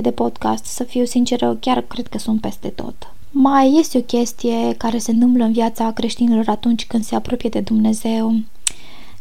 de 0.00 0.10
podcast, 0.10 0.64
să 0.64 0.84
fiu 0.84 1.04
sinceră, 1.04 1.56
chiar 1.60 1.80
cred 1.80 2.06
că 2.06 2.18
sunt 2.18 2.40
peste 2.40 2.68
tot. 2.68 3.12
Mai 3.34 3.76
este 3.78 3.98
o 3.98 4.00
chestie 4.00 4.74
care 4.76 4.98
se 4.98 5.10
întâmplă 5.10 5.44
în 5.44 5.52
viața 5.52 5.92
creștinilor 5.92 6.48
atunci 6.48 6.86
când 6.86 7.04
se 7.04 7.14
apropie 7.14 7.48
de 7.48 7.60
Dumnezeu, 7.60 8.34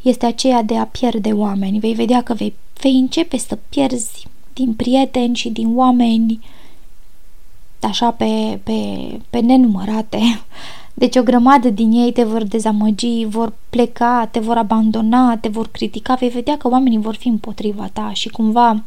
este 0.02 0.26
aceea 0.26 0.62
de 0.62 0.78
a 0.78 0.86
pierde 0.86 1.32
oameni. 1.32 1.80
Vei 1.80 1.94
vedea 1.94 2.24
că 2.24 2.34
vei, 2.34 2.54
vei 2.82 2.94
începe 2.94 3.38
să 3.38 3.58
pierzi 3.70 4.28
din 4.54 4.74
prieteni 4.74 5.36
și 5.36 5.50
din 5.50 5.78
oameni 5.78 6.40
așa 7.80 8.12
pe, 8.12 8.60
pe, 8.64 8.74
pe 9.30 9.40
nenumărate. 9.40 10.20
Deci 10.94 11.16
o 11.16 11.24
grămadă 11.24 11.70
din 11.70 11.92
ei 11.92 12.12
te 12.12 12.24
vor 12.24 12.44
dezamăgi, 12.44 13.26
vor 13.26 13.54
pleca, 13.70 14.28
te 14.32 14.40
vor 14.40 14.58
abandona, 14.58 15.38
te 15.38 15.48
vor 15.48 15.68
critica, 15.68 16.14
vei 16.14 16.30
vedea 16.30 16.58
că 16.58 16.68
oamenii 16.68 16.98
vor 16.98 17.16
fi 17.16 17.28
împotriva 17.28 17.90
ta 17.94 18.12
și 18.14 18.30
cumva 18.30 18.84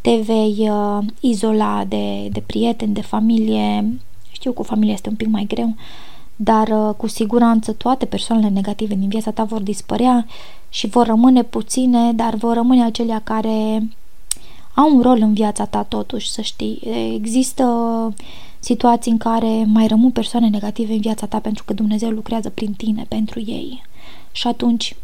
te 0.00 0.16
vei 0.16 0.70
uh, 0.70 0.98
izola 1.20 1.84
de, 1.88 2.28
de 2.32 2.40
prieteni, 2.40 2.94
de 2.94 3.00
familie. 3.02 3.94
Știu, 4.34 4.52
cu 4.52 4.62
familia 4.62 4.92
este 4.92 5.08
un 5.08 5.14
pic 5.14 5.28
mai 5.28 5.44
greu, 5.44 5.74
dar 6.36 6.68
uh, 6.68 6.94
cu 6.96 7.06
siguranță 7.06 7.72
toate 7.72 8.04
persoanele 8.04 8.48
negative 8.48 8.94
din 8.94 9.08
viața 9.08 9.30
ta 9.30 9.44
vor 9.44 9.60
dispărea 9.60 10.26
și 10.68 10.86
vor 10.86 11.06
rămâne 11.06 11.42
puține, 11.42 12.12
dar 12.12 12.34
vor 12.34 12.54
rămâne 12.54 12.84
acelea 12.84 13.20
care 13.24 13.88
au 14.74 14.94
un 14.96 15.02
rol 15.02 15.18
în 15.20 15.32
viața 15.32 15.64
ta 15.64 15.82
totuși, 15.82 16.30
să 16.30 16.40
știi. 16.40 16.80
Există 17.14 17.64
situații 18.58 19.10
în 19.10 19.18
care 19.18 19.64
mai 19.66 19.86
rămân 19.86 20.10
persoane 20.10 20.48
negative 20.48 20.92
în 20.92 21.00
viața 21.00 21.26
ta 21.26 21.38
pentru 21.38 21.64
că 21.64 21.72
Dumnezeu 21.72 22.10
lucrează 22.10 22.50
prin 22.50 22.72
tine, 22.72 23.04
pentru 23.08 23.40
ei. 23.40 23.82
Și 24.32 24.46
atunci 24.46 24.96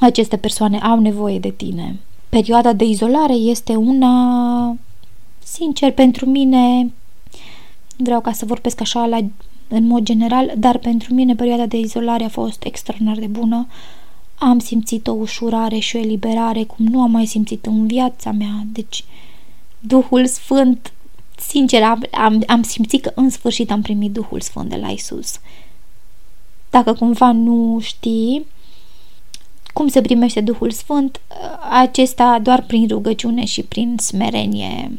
aceste 0.00 0.36
persoane 0.36 0.78
au 0.78 1.00
nevoie 1.00 1.38
de 1.38 1.50
tine. 1.50 1.98
Perioada 2.28 2.72
de 2.72 2.84
izolare 2.84 3.32
este 3.32 3.74
una, 3.76 4.76
sincer, 5.44 5.92
pentru 5.92 6.26
mine, 6.26 6.92
vreau 8.02 8.20
ca 8.20 8.32
să 8.32 8.44
vorbesc 8.44 8.80
așa 8.80 9.06
la, 9.06 9.18
în 9.68 9.86
mod 9.86 10.02
general, 10.02 10.52
dar 10.56 10.78
pentru 10.78 11.14
mine 11.14 11.34
perioada 11.34 11.66
de 11.66 11.76
izolare 11.76 12.24
a 12.24 12.28
fost 12.28 12.64
extraordinar 12.64 13.16
de 13.16 13.26
bună. 13.26 13.66
Am 14.38 14.58
simțit 14.58 15.06
o 15.06 15.12
ușurare 15.12 15.78
și 15.78 15.96
o 15.96 15.98
eliberare 15.98 16.64
cum 16.64 16.86
nu 16.86 17.00
am 17.00 17.10
mai 17.10 17.26
simțit 17.26 17.66
în 17.66 17.86
viața 17.86 18.30
mea. 18.30 18.62
Deci, 18.66 19.04
Duhul 19.78 20.26
Sfânt 20.26 20.92
sincer, 21.38 21.82
am, 21.82 22.04
am, 22.10 22.42
am 22.46 22.62
simțit 22.62 23.02
că 23.02 23.12
în 23.14 23.30
sfârșit 23.30 23.70
am 23.70 23.82
primit 23.82 24.12
Duhul 24.12 24.40
Sfânt 24.40 24.68
de 24.68 24.76
la 24.76 24.88
Isus. 24.88 25.40
dacă 26.70 26.92
cumva 26.92 27.32
nu 27.32 27.78
știi 27.80 28.46
cum 29.72 29.88
se 29.88 30.00
primește 30.00 30.40
Duhul 30.40 30.70
Sfânt, 30.70 31.20
acesta 31.70 32.38
doar 32.42 32.62
prin 32.62 32.88
rugăciune 32.88 33.44
și 33.44 33.62
prin 33.62 33.96
smerenie 33.98 34.90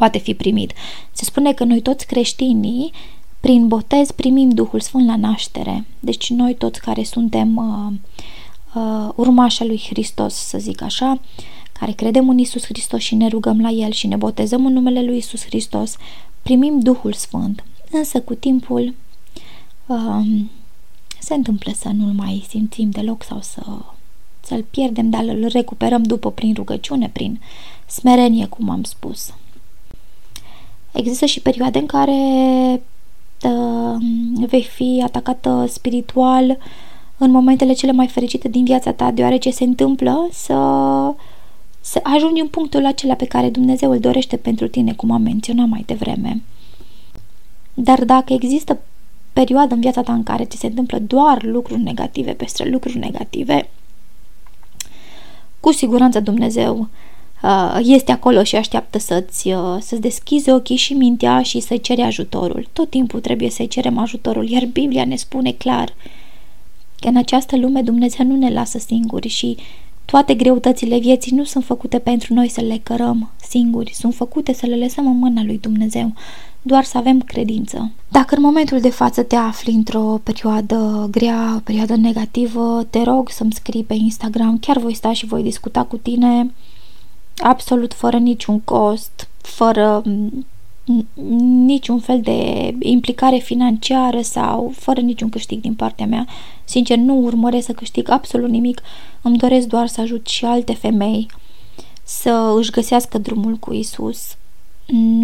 poate 0.00 0.18
fi 0.18 0.34
primit. 0.34 0.72
Se 1.12 1.24
spune 1.24 1.52
că 1.52 1.64
noi 1.64 1.80
toți 1.80 2.06
creștinii, 2.06 2.92
prin 3.40 3.68
botez, 3.68 4.10
primim 4.10 4.50
Duhul 4.50 4.80
Sfânt 4.80 5.06
la 5.06 5.16
naștere. 5.16 5.86
Deci 5.98 6.30
noi 6.30 6.54
toți 6.54 6.80
care 6.80 7.02
suntem 7.02 7.56
uh, 7.56 7.92
uh, 8.82 9.08
urmașa 9.14 9.64
lui 9.64 9.80
Hristos, 9.88 10.34
să 10.34 10.58
zic 10.58 10.82
așa, 10.82 11.20
care 11.72 11.92
credem 11.92 12.28
în 12.28 12.38
Isus 12.38 12.64
Hristos 12.64 13.00
și 13.00 13.14
ne 13.14 13.28
rugăm 13.28 13.60
la 13.60 13.68
El 13.68 13.90
și 13.90 14.06
ne 14.06 14.16
botezăm 14.16 14.66
în 14.66 14.72
numele 14.72 15.02
lui 15.02 15.16
Isus 15.16 15.44
Hristos, 15.44 15.96
primim 16.42 16.78
Duhul 16.78 17.12
Sfânt. 17.12 17.64
Însă 17.90 18.20
cu 18.20 18.34
timpul 18.34 18.94
uh, 19.86 20.24
se 21.18 21.34
întâmplă 21.34 21.72
să 21.76 21.88
nu-l 21.88 22.12
mai 22.12 22.44
simțim 22.48 22.90
deloc 22.90 23.22
sau 23.22 23.40
să, 23.40 23.62
să-l 24.40 24.64
pierdem, 24.70 25.10
dar 25.10 25.24
îl 25.24 25.46
recuperăm 25.46 26.02
după 26.02 26.30
prin 26.30 26.54
rugăciune, 26.54 27.08
prin 27.08 27.40
smerenie, 27.86 28.46
cum 28.46 28.70
am 28.70 28.82
spus. 28.82 29.32
Există 30.92 31.24
și 31.24 31.40
perioade 31.40 31.78
în 31.78 31.86
care 31.86 32.12
uh, 33.42 33.96
vei 34.48 34.62
fi 34.62 35.02
atacată 35.04 35.64
spiritual 35.68 36.58
în 37.18 37.30
momentele 37.30 37.72
cele 37.72 37.92
mai 37.92 38.06
fericite 38.06 38.48
din 38.48 38.64
viața 38.64 38.92
ta, 38.92 39.10
deoarece 39.10 39.50
se 39.50 39.64
întâmplă 39.64 40.28
să, 40.32 40.54
să 41.80 42.00
ajungi 42.02 42.40
în 42.40 42.48
punctul 42.48 42.86
acela 42.86 43.14
pe 43.14 43.26
care 43.26 43.50
Dumnezeu 43.50 43.90
îl 43.90 43.98
dorește 43.98 44.36
pentru 44.36 44.68
tine, 44.68 44.92
cum 44.92 45.10
am 45.10 45.22
menționat 45.22 45.68
mai 45.68 45.82
devreme. 45.86 46.42
Dar 47.74 48.04
dacă 48.04 48.32
există 48.32 48.78
perioadă 49.32 49.74
în 49.74 49.80
viața 49.80 50.02
ta 50.02 50.12
în 50.12 50.22
care 50.22 50.44
ți 50.44 50.58
se 50.58 50.66
întâmplă 50.66 50.98
doar 50.98 51.42
lucruri 51.42 51.80
negative 51.80 52.32
peste 52.32 52.68
lucruri 52.68 52.98
negative, 52.98 53.68
cu 55.60 55.72
siguranță 55.72 56.20
Dumnezeu 56.20 56.78
uh, 56.78 56.86
este 57.82 58.12
acolo 58.12 58.42
și 58.42 58.56
așteaptă 58.56 58.98
să-ți, 58.98 59.48
uh, 59.48 59.76
să-ți 59.80 60.00
deschizi 60.00 60.50
ochii 60.50 60.76
și 60.76 60.92
mintea 60.92 61.42
și 61.42 61.60
să-i 61.60 61.80
ceri 61.80 62.00
ajutorul. 62.00 62.68
Tot 62.72 62.90
timpul 62.90 63.20
trebuie 63.20 63.50
să-i 63.50 63.68
cerem 63.68 63.98
ajutorul, 63.98 64.48
iar 64.48 64.64
Biblia 64.64 65.04
ne 65.04 65.16
spune 65.16 65.52
clar 65.52 65.94
că 66.98 67.08
în 67.08 67.16
această 67.16 67.56
lume 67.56 67.82
Dumnezeu 67.82 68.26
nu 68.26 68.36
ne 68.36 68.50
lasă 68.50 68.78
singuri 68.78 69.28
și 69.28 69.56
toate 70.04 70.34
greutățile 70.34 70.98
vieții 70.98 71.36
nu 71.36 71.44
sunt 71.44 71.64
făcute 71.64 71.98
pentru 71.98 72.34
noi 72.34 72.48
să 72.48 72.60
le 72.60 72.80
cărăm 72.82 73.30
singuri, 73.48 73.92
sunt 73.94 74.14
făcute 74.14 74.52
să 74.52 74.66
le 74.66 74.76
lăsăm 74.76 75.06
în 75.06 75.18
mâna 75.18 75.42
lui 75.42 75.58
Dumnezeu 75.58 76.12
doar 76.62 76.84
să 76.84 76.98
avem 76.98 77.20
credință. 77.20 77.90
Dacă 78.08 78.34
în 78.34 78.42
momentul 78.42 78.80
de 78.80 78.90
față 78.90 79.22
te 79.22 79.36
afli 79.36 79.72
într-o 79.72 80.20
perioadă 80.22 81.08
grea, 81.10 81.54
o 81.56 81.60
perioadă 81.60 81.96
negativă, 81.96 82.86
te 82.90 83.02
rog 83.02 83.30
să-mi 83.30 83.52
scrii 83.52 83.84
pe 83.84 83.94
Instagram, 83.94 84.58
chiar 84.58 84.78
voi 84.78 84.94
sta 84.94 85.12
și 85.12 85.26
voi 85.26 85.42
discuta 85.42 85.82
cu 85.82 85.96
tine 85.96 86.50
absolut 87.40 87.94
fără 87.94 88.16
niciun 88.16 88.60
cost, 88.60 89.28
fără 89.40 90.02
niciun 91.64 92.00
fel 92.00 92.20
de 92.20 92.74
implicare 92.78 93.36
financiară 93.36 94.20
sau 94.20 94.72
fără 94.74 95.00
niciun 95.00 95.28
câștig 95.28 95.60
din 95.60 95.74
partea 95.74 96.06
mea. 96.06 96.26
Sincer, 96.64 96.96
nu 96.96 97.14
urmăresc 97.14 97.66
să 97.66 97.72
câștig 97.72 98.08
absolut 98.08 98.50
nimic, 98.50 98.82
îmi 99.22 99.36
doresc 99.36 99.66
doar 99.66 99.86
să 99.86 100.00
ajut 100.00 100.26
și 100.26 100.44
alte 100.44 100.74
femei 100.74 101.26
să 102.02 102.54
își 102.56 102.70
găsească 102.70 103.18
drumul 103.18 103.54
cu 103.54 103.72
Isus, 103.72 104.36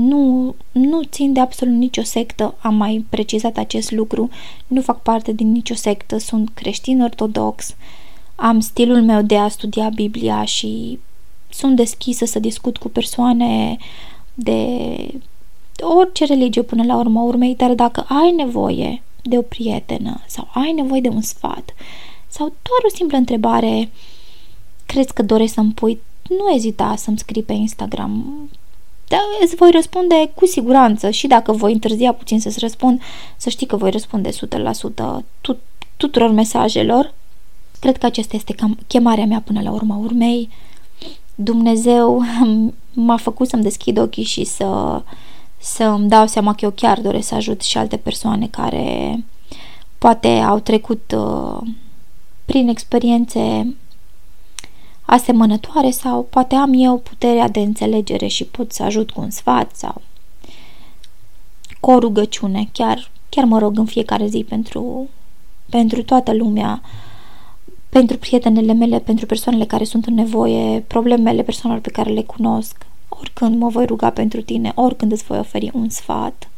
nu, 0.09 0.55
nu 0.73 1.03
țin 1.03 1.33
de 1.33 1.41
absolut 1.41 1.75
nicio 1.75 2.03
sectă, 2.03 2.55
am 2.59 2.75
mai 2.75 3.05
precizat 3.09 3.57
acest 3.57 3.91
lucru, 3.91 4.29
nu 4.67 4.81
fac 4.81 5.03
parte 5.03 5.33
din 5.33 5.53
nicio 5.53 5.75
sectă, 5.75 6.19
sunt 6.19 6.51
creștin 6.55 7.03
ortodox, 7.03 7.75
am 8.35 8.61
stilul 8.61 9.03
meu 9.03 9.23
de 9.23 9.37
a 9.37 9.49
studia 9.49 9.89
Biblia 9.89 10.45
și 10.45 10.99
sunt 11.57 11.77
deschisă 11.77 12.25
să 12.25 12.39
discut 12.39 12.77
cu 12.77 12.89
persoane 12.89 13.77
de 14.35 14.97
orice 15.81 16.25
religie 16.25 16.63
până 16.63 16.85
la 16.85 16.97
urmă 16.97 17.21
urmei, 17.21 17.55
dar 17.55 17.75
dacă 17.75 18.07
ai 18.09 18.31
nevoie 18.31 19.03
de 19.23 19.39
o 19.39 19.43
prietenă 19.43 20.21
sau 20.27 20.49
ai 20.55 20.73
nevoie 20.73 21.01
de 21.01 21.09
un 21.09 21.21
sfat 21.21 21.75
sau 22.29 22.47
doar 22.47 22.81
o 22.91 22.95
simplă 22.95 23.17
întrebare, 23.17 23.91
crezi 24.87 25.13
că 25.13 25.23
doresc 25.23 25.55
să-mi 25.55 25.73
pui, 25.73 26.01
nu 26.29 26.55
ezita 26.55 26.95
să-mi 26.97 27.19
scrii 27.19 27.43
pe 27.43 27.53
Instagram 27.53 28.41
da, 29.09 29.19
îți 29.43 29.55
voi 29.55 29.71
răspunde 29.71 30.31
cu 30.35 30.47
siguranță 30.47 31.11
și 31.11 31.27
dacă 31.27 31.53
voi 31.53 31.73
întârzia 31.73 32.13
puțin 32.13 32.41
să-ți 32.41 32.59
răspund, 32.59 33.01
să 33.37 33.49
știi 33.49 33.67
că 33.67 33.77
voi 33.77 33.91
răspunde 33.91 34.29
100% 34.31 35.25
tut- 35.41 35.63
tuturor 35.97 36.31
mesajelor. 36.31 37.15
Cred 37.81 37.97
că 37.99 38.07
aceasta 38.07 38.37
este 38.37 38.53
cam 38.53 38.79
chemarea 38.87 39.25
mea 39.25 39.41
până 39.41 39.63
la 39.63 39.71
urma 39.71 39.97
urmei. 39.97 40.49
Dumnezeu 41.39 42.23
m-a 42.93 43.17
făcut 43.17 43.49
să-mi 43.49 43.63
deschid 43.63 43.99
ochii 43.99 44.25
și 44.25 44.45
să, 44.45 45.03
să 45.59 45.85
îmi 45.85 46.09
dau 46.09 46.27
seama 46.27 46.55
că 46.55 46.65
eu 46.65 46.71
chiar 46.71 47.01
doresc 47.01 47.29
să 47.29 47.35
ajut 47.35 47.63
și 47.63 47.79
alte 47.79 47.97
persoane 47.97 48.47
care 48.47 49.25
poate 49.99 50.29
au 50.29 50.59
trecut 50.59 51.15
uh, 51.17 51.59
prin 52.45 52.69
experiențe 52.69 53.75
asemănătoare 55.03 55.91
sau 55.91 56.23
poate 56.23 56.55
am 56.55 56.73
eu 56.75 56.99
puterea 56.99 57.49
de 57.49 57.61
înțelegere 57.61 58.27
și 58.27 58.45
pot 58.45 58.73
să 58.73 58.83
ajut 58.83 59.11
cu 59.11 59.21
un 59.21 59.31
sfat 59.31 59.77
sau 59.77 60.03
cu 61.81 61.91
o 61.91 61.99
rugăciune. 61.99 62.69
Chiar, 62.73 63.11
chiar 63.29 63.45
mă 63.45 63.59
rog 63.59 63.79
în 63.79 63.85
fiecare 63.85 64.27
zi 64.27 64.45
pentru, 64.49 65.09
pentru 65.71 66.03
toată 66.03 66.35
lumea, 66.35 66.83
pentru 67.99 68.19
prietenele 68.19 68.73
mele, 68.73 68.99
pentru 68.99 69.27
persoanele 69.27 69.65
care 69.65 69.85
sunt 69.85 70.07
în 70.07 70.15
nevoie, 70.15 70.85
problemele 70.87 71.43
persoanelor 71.43 71.85
pe 71.85 71.91
care 71.91 72.11
le 72.11 72.23
cunosc. 72.23 72.87
Oricând 73.09 73.59
mă 73.59 73.69
voi 73.69 73.87
ruga 73.87 74.11
pentru 74.11 74.41
tine, 74.43 74.73
oricând 74.75 75.13
îți 75.13 75.25
voi 75.25 75.39
oferi 75.39 75.71
un 75.75 75.89
sfat. 75.89 76.51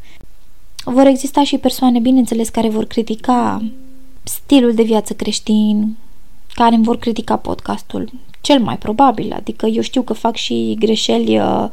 Vor 0.85 1.07
exista 1.07 1.45
și 1.45 1.59
persoane, 1.59 1.99
bineînțeles, 1.99 2.49
care 2.49 2.69
vor 2.69 2.85
critica 2.85 3.63
stilul 4.23 4.75
de 4.75 4.83
viață 4.83 5.15
creștin, 5.15 5.97
care 6.55 6.75
îmi 6.75 6.85
vor 6.85 6.99
critica 6.99 7.37
podcastul. 7.37 8.11
Cel 8.41 8.61
mai 8.61 8.79
probabil, 8.79 9.33
adică 9.33 9.67
eu 9.67 9.83
știu 9.83 10.03
că 10.03 10.13
fac 10.13 10.37
și 10.37 10.77
greșeli 10.79 11.39
uh, 11.39 11.69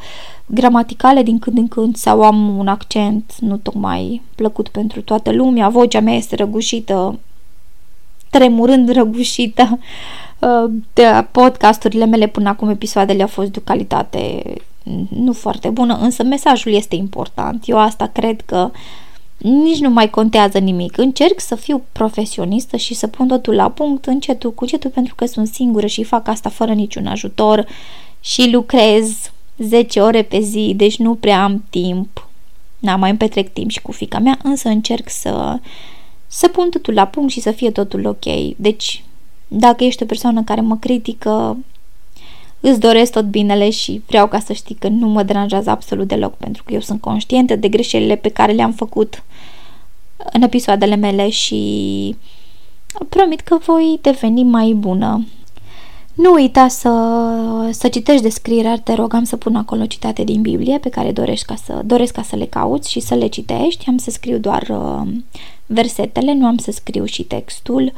gramaticale 0.45 1.23
din 1.23 1.39
când 1.39 1.57
în 1.57 1.67
când 1.67 1.95
sau 1.95 2.21
am 2.21 2.57
un 2.57 2.67
accent 2.67 3.35
nu 3.39 3.57
tocmai 3.57 4.21
plăcut 4.35 4.67
pentru 4.67 5.01
toată 5.01 5.31
lumea, 5.31 5.69
vocea 5.69 5.99
mea 5.99 6.15
este 6.15 6.35
răgușită, 6.35 7.19
tremurând 8.29 8.89
răgușită. 8.89 9.79
Uh, 10.39 10.71
de 10.93 11.03
podcasturile 11.31 12.05
mele 12.05 12.27
până 12.27 12.49
acum, 12.49 12.69
episoadele 12.69 13.21
au 13.21 13.27
fost 13.27 13.51
de 13.51 13.59
o 13.59 13.63
calitate 13.65 14.43
nu 15.09 15.33
foarte 15.33 15.69
bună, 15.69 15.97
însă 16.01 16.23
mesajul 16.23 16.73
este 16.73 16.95
important. 16.95 17.63
Eu 17.67 17.79
asta 17.79 18.09
cred 18.13 18.41
că 18.41 18.71
uh, 18.71 18.79
nici 19.37 19.79
nu 19.79 19.89
mai 19.89 20.09
contează 20.09 20.57
nimic. 20.57 20.97
Încerc 20.97 21.39
să 21.39 21.55
fiu 21.55 21.83
profesionistă 21.91 22.77
și 22.77 22.93
să 22.93 23.07
pun 23.07 23.27
totul 23.27 23.53
la 23.55 23.69
punct 23.69 24.05
încetul 24.05 24.53
cu 24.53 24.63
încetul 24.63 24.89
pentru 24.89 25.15
că 25.15 25.25
sunt 25.25 25.47
singură 25.47 25.87
și 25.87 26.03
fac 26.03 26.27
asta 26.27 26.49
fără 26.49 26.73
niciun 26.73 27.07
ajutor 27.07 27.65
și 28.19 28.49
lucrez 28.51 29.31
10 29.57 29.99
ore 30.01 30.21
pe 30.21 30.39
zi, 30.39 30.73
deci 30.75 30.97
nu 30.97 31.15
prea 31.15 31.43
am 31.43 31.63
timp. 31.69 32.27
Na, 32.79 32.95
mai 32.95 33.09
îmi 33.09 33.19
petrec 33.19 33.53
timp 33.53 33.69
și 33.69 33.81
cu 33.81 33.91
fica 33.91 34.19
mea, 34.19 34.37
însă 34.43 34.69
încerc 34.69 35.09
să, 35.09 35.59
să 36.27 36.47
pun 36.47 36.69
totul 36.69 36.93
la 36.93 37.07
punct 37.07 37.31
și 37.31 37.41
să 37.41 37.51
fie 37.51 37.71
totul 37.71 38.05
ok. 38.05 38.55
Deci, 38.55 39.03
dacă 39.47 39.83
ești 39.83 40.03
o 40.03 40.05
persoană 40.05 40.43
care 40.43 40.61
mă 40.61 40.77
critică, 40.77 41.57
îți 42.59 42.79
doresc 42.79 43.11
tot 43.11 43.25
binele 43.25 43.69
și 43.69 44.01
vreau 44.07 44.27
ca 44.27 44.39
să 44.39 44.53
știi 44.53 44.75
că 44.75 44.87
nu 44.87 45.07
mă 45.07 45.23
deranjează 45.23 45.69
absolut 45.69 46.07
deloc 46.07 46.33
pentru 46.33 46.63
că 46.63 46.73
eu 46.73 46.79
sunt 46.79 47.01
conștientă 47.01 47.55
de 47.55 47.67
greșelile 47.67 48.15
pe 48.15 48.29
care 48.29 48.51
le-am 48.51 48.71
făcut 48.71 49.23
în 50.33 50.41
episoadele 50.41 50.95
mele 50.95 51.29
și 51.29 52.15
promit 53.09 53.39
că 53.39 53.57
voi 53.65 53.99
deveni 54.01 54.43
mai 54.43 54.71
bună. 54.71 55.25
Nu 56.13 56.33
uita 56.33 56.67
să, 56.67 56.89
să 57.71 57.87
citești 57.87 58.21
descrierea, 58.21 58.77
te 58.77 58.93
rog, 58.93 59.13
am 59.13 59.23
să 59.23 59.37
pun 59.37 59.55
acolo 59.55 59.85
citate 59.85 60.23
din 60.23 60.41
Biblie 60.41 60.77
pe 60.77 60.89
care 60.89 61.11
dorești 61.11 61.45
ca 61.45 61.55
să, 61.55 61.81
doresc 61.85 62.13
ca 62.13 62.21
să 62.21 62.35
le 62.35 62.45
cauți 62.45 62.91
și 62.91 62.99
să 62.99 63.15
le 63.15 63.27
citești. 63.27 63.87
Am 63.87 63.97
să 63.97 64.11
scriu 64.11 64.37
doar 64.37 64.67
uh, 64.69 65.11
versetele, 65.65 66.33
nu 66.33 66.45
am 66.45 66.57
să 66.57 66.71
scriu 66.71 67.05
și 67.05 67.23
textul. 67.23 67.93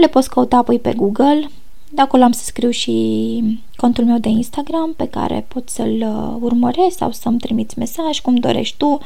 Le 0.00 0.06
poți 0.06 0.30
căuta 0.30 0.56
apoi 0.56 0.78
pe 0.78 0.92
Google 0.92 1.50
de 1.90 2.00
acolo 2.02 2.22
am 2.22 2.32
să 2.32 2.44
scriu 2.44 2.70
și 2.70 3.60
contul 3.76 4.04
meu 4.04 4.18
de 4.18 4.28
Instagram 4.28 4.92
pe 4.96 5.08
care 5.08 5.44
poți 5.48 5.74
să-l 5.74 6.00
uh, 6.00 6.36
urmărești 6.40 6.98
sau 6.98 7.12
să-mi 7.12 7.38
trimiți 7.38 7.78
mesaj 7.78 8.20
cum 8.20 8.34
dorești 8.34 8.76
tu. 8.76 8.98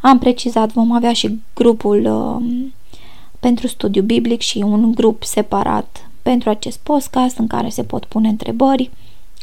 Am 0.00 0.18
precizat, 0.18 0.72
vom 0.72 0.92
avea 0.92 1.12
și 1.12 1.40
grupul 1.54 2.04
uh, 2.04 2.66
pentru 3.40 3.66
studiu 3.66 4.02
biblic 4.02 4.40
și 4.40 4.58
un 4.58 4.92
grup 4.92 5.22
separat 5.22 6.10
pentru 6.22 6.50
acest 6.50 6.78
podcast 6.78 7.38
în 7.38 7.46
care 7.46 7.68
se 7.68 7.82
pot 7.82 8.04
pune 8.04 8.28
întrebări 8.28 8.90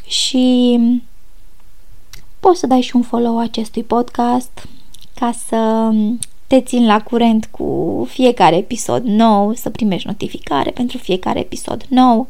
și 0.06 0.78
poți 2.40 2.60
să 2.60 2.66
dai 2.66 2.80
și 2.80 2.96
un 2.96 3.02
follow 3.02 3.38
acestui 3.38 3.82
podcast 3.82 4.68
ca 5.14 5.32
să 5.46 5.90
te 6.46 6.60
țin 6.60 6.86
la 6.86 7.02
curent 7.02 7.48
cu 7.50 8.06
fiecare 8.10 8.56
episod 8.56 9.04
nou, 9.04 9.54
să 9.54 9.70
primești 9.70 10.06
notificare 10.06 10.70
pentru 10.70 10.98
fiecare 10.98 11.38
episod 11.38 11.84
nou. 11.88 12.26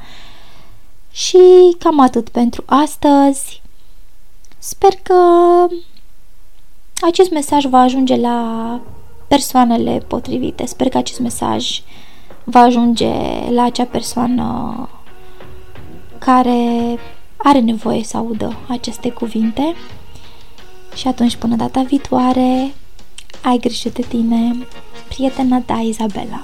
Și 1.11 1.39
cam 1.79 2.01
atât 2.01 2.29
pentru 2.29 2.63
astăzi. 2.67 3.63
Sper 4.59 4.91
că 5.03 5.15
acest 7.01 7.31
mesaj 7.31 7.65
va 7.65 7.79
ajunge 7.79 8.17
la 8.17 8.81
persoanele 9.29 10.05
potrivite. 10.07 10.67
Sper 10.67 10.89
că 10.89 10.99
acest 10.99 11.21
mesaj 11.21 11.81
va 12.45 12.61
ajunge 12.61 13.13
la 13.51 13.63
acea 13.63 13.85
persoană 13.85 14.89
care 16.19 16.99
are 17.37 17.61
nevoie 17.61 18.05
să 18.05 18.17
audă 18.17 18.57
aceste 18.69 19.11
cuvinte. 19.11 19.75
Și 20.95 21.09
atunci, 21.09 21.37
până 21.37 21.57
data 21.57 21.83
viitoare, 21.83 22.75
ai 23.43 23.59
grijă 23.59 23.89
de 23.89 24.03
tine, 24.09 24.57
prietena 25.09 25.61
ta 25.61 25.75
Izabela. 25.75 26.41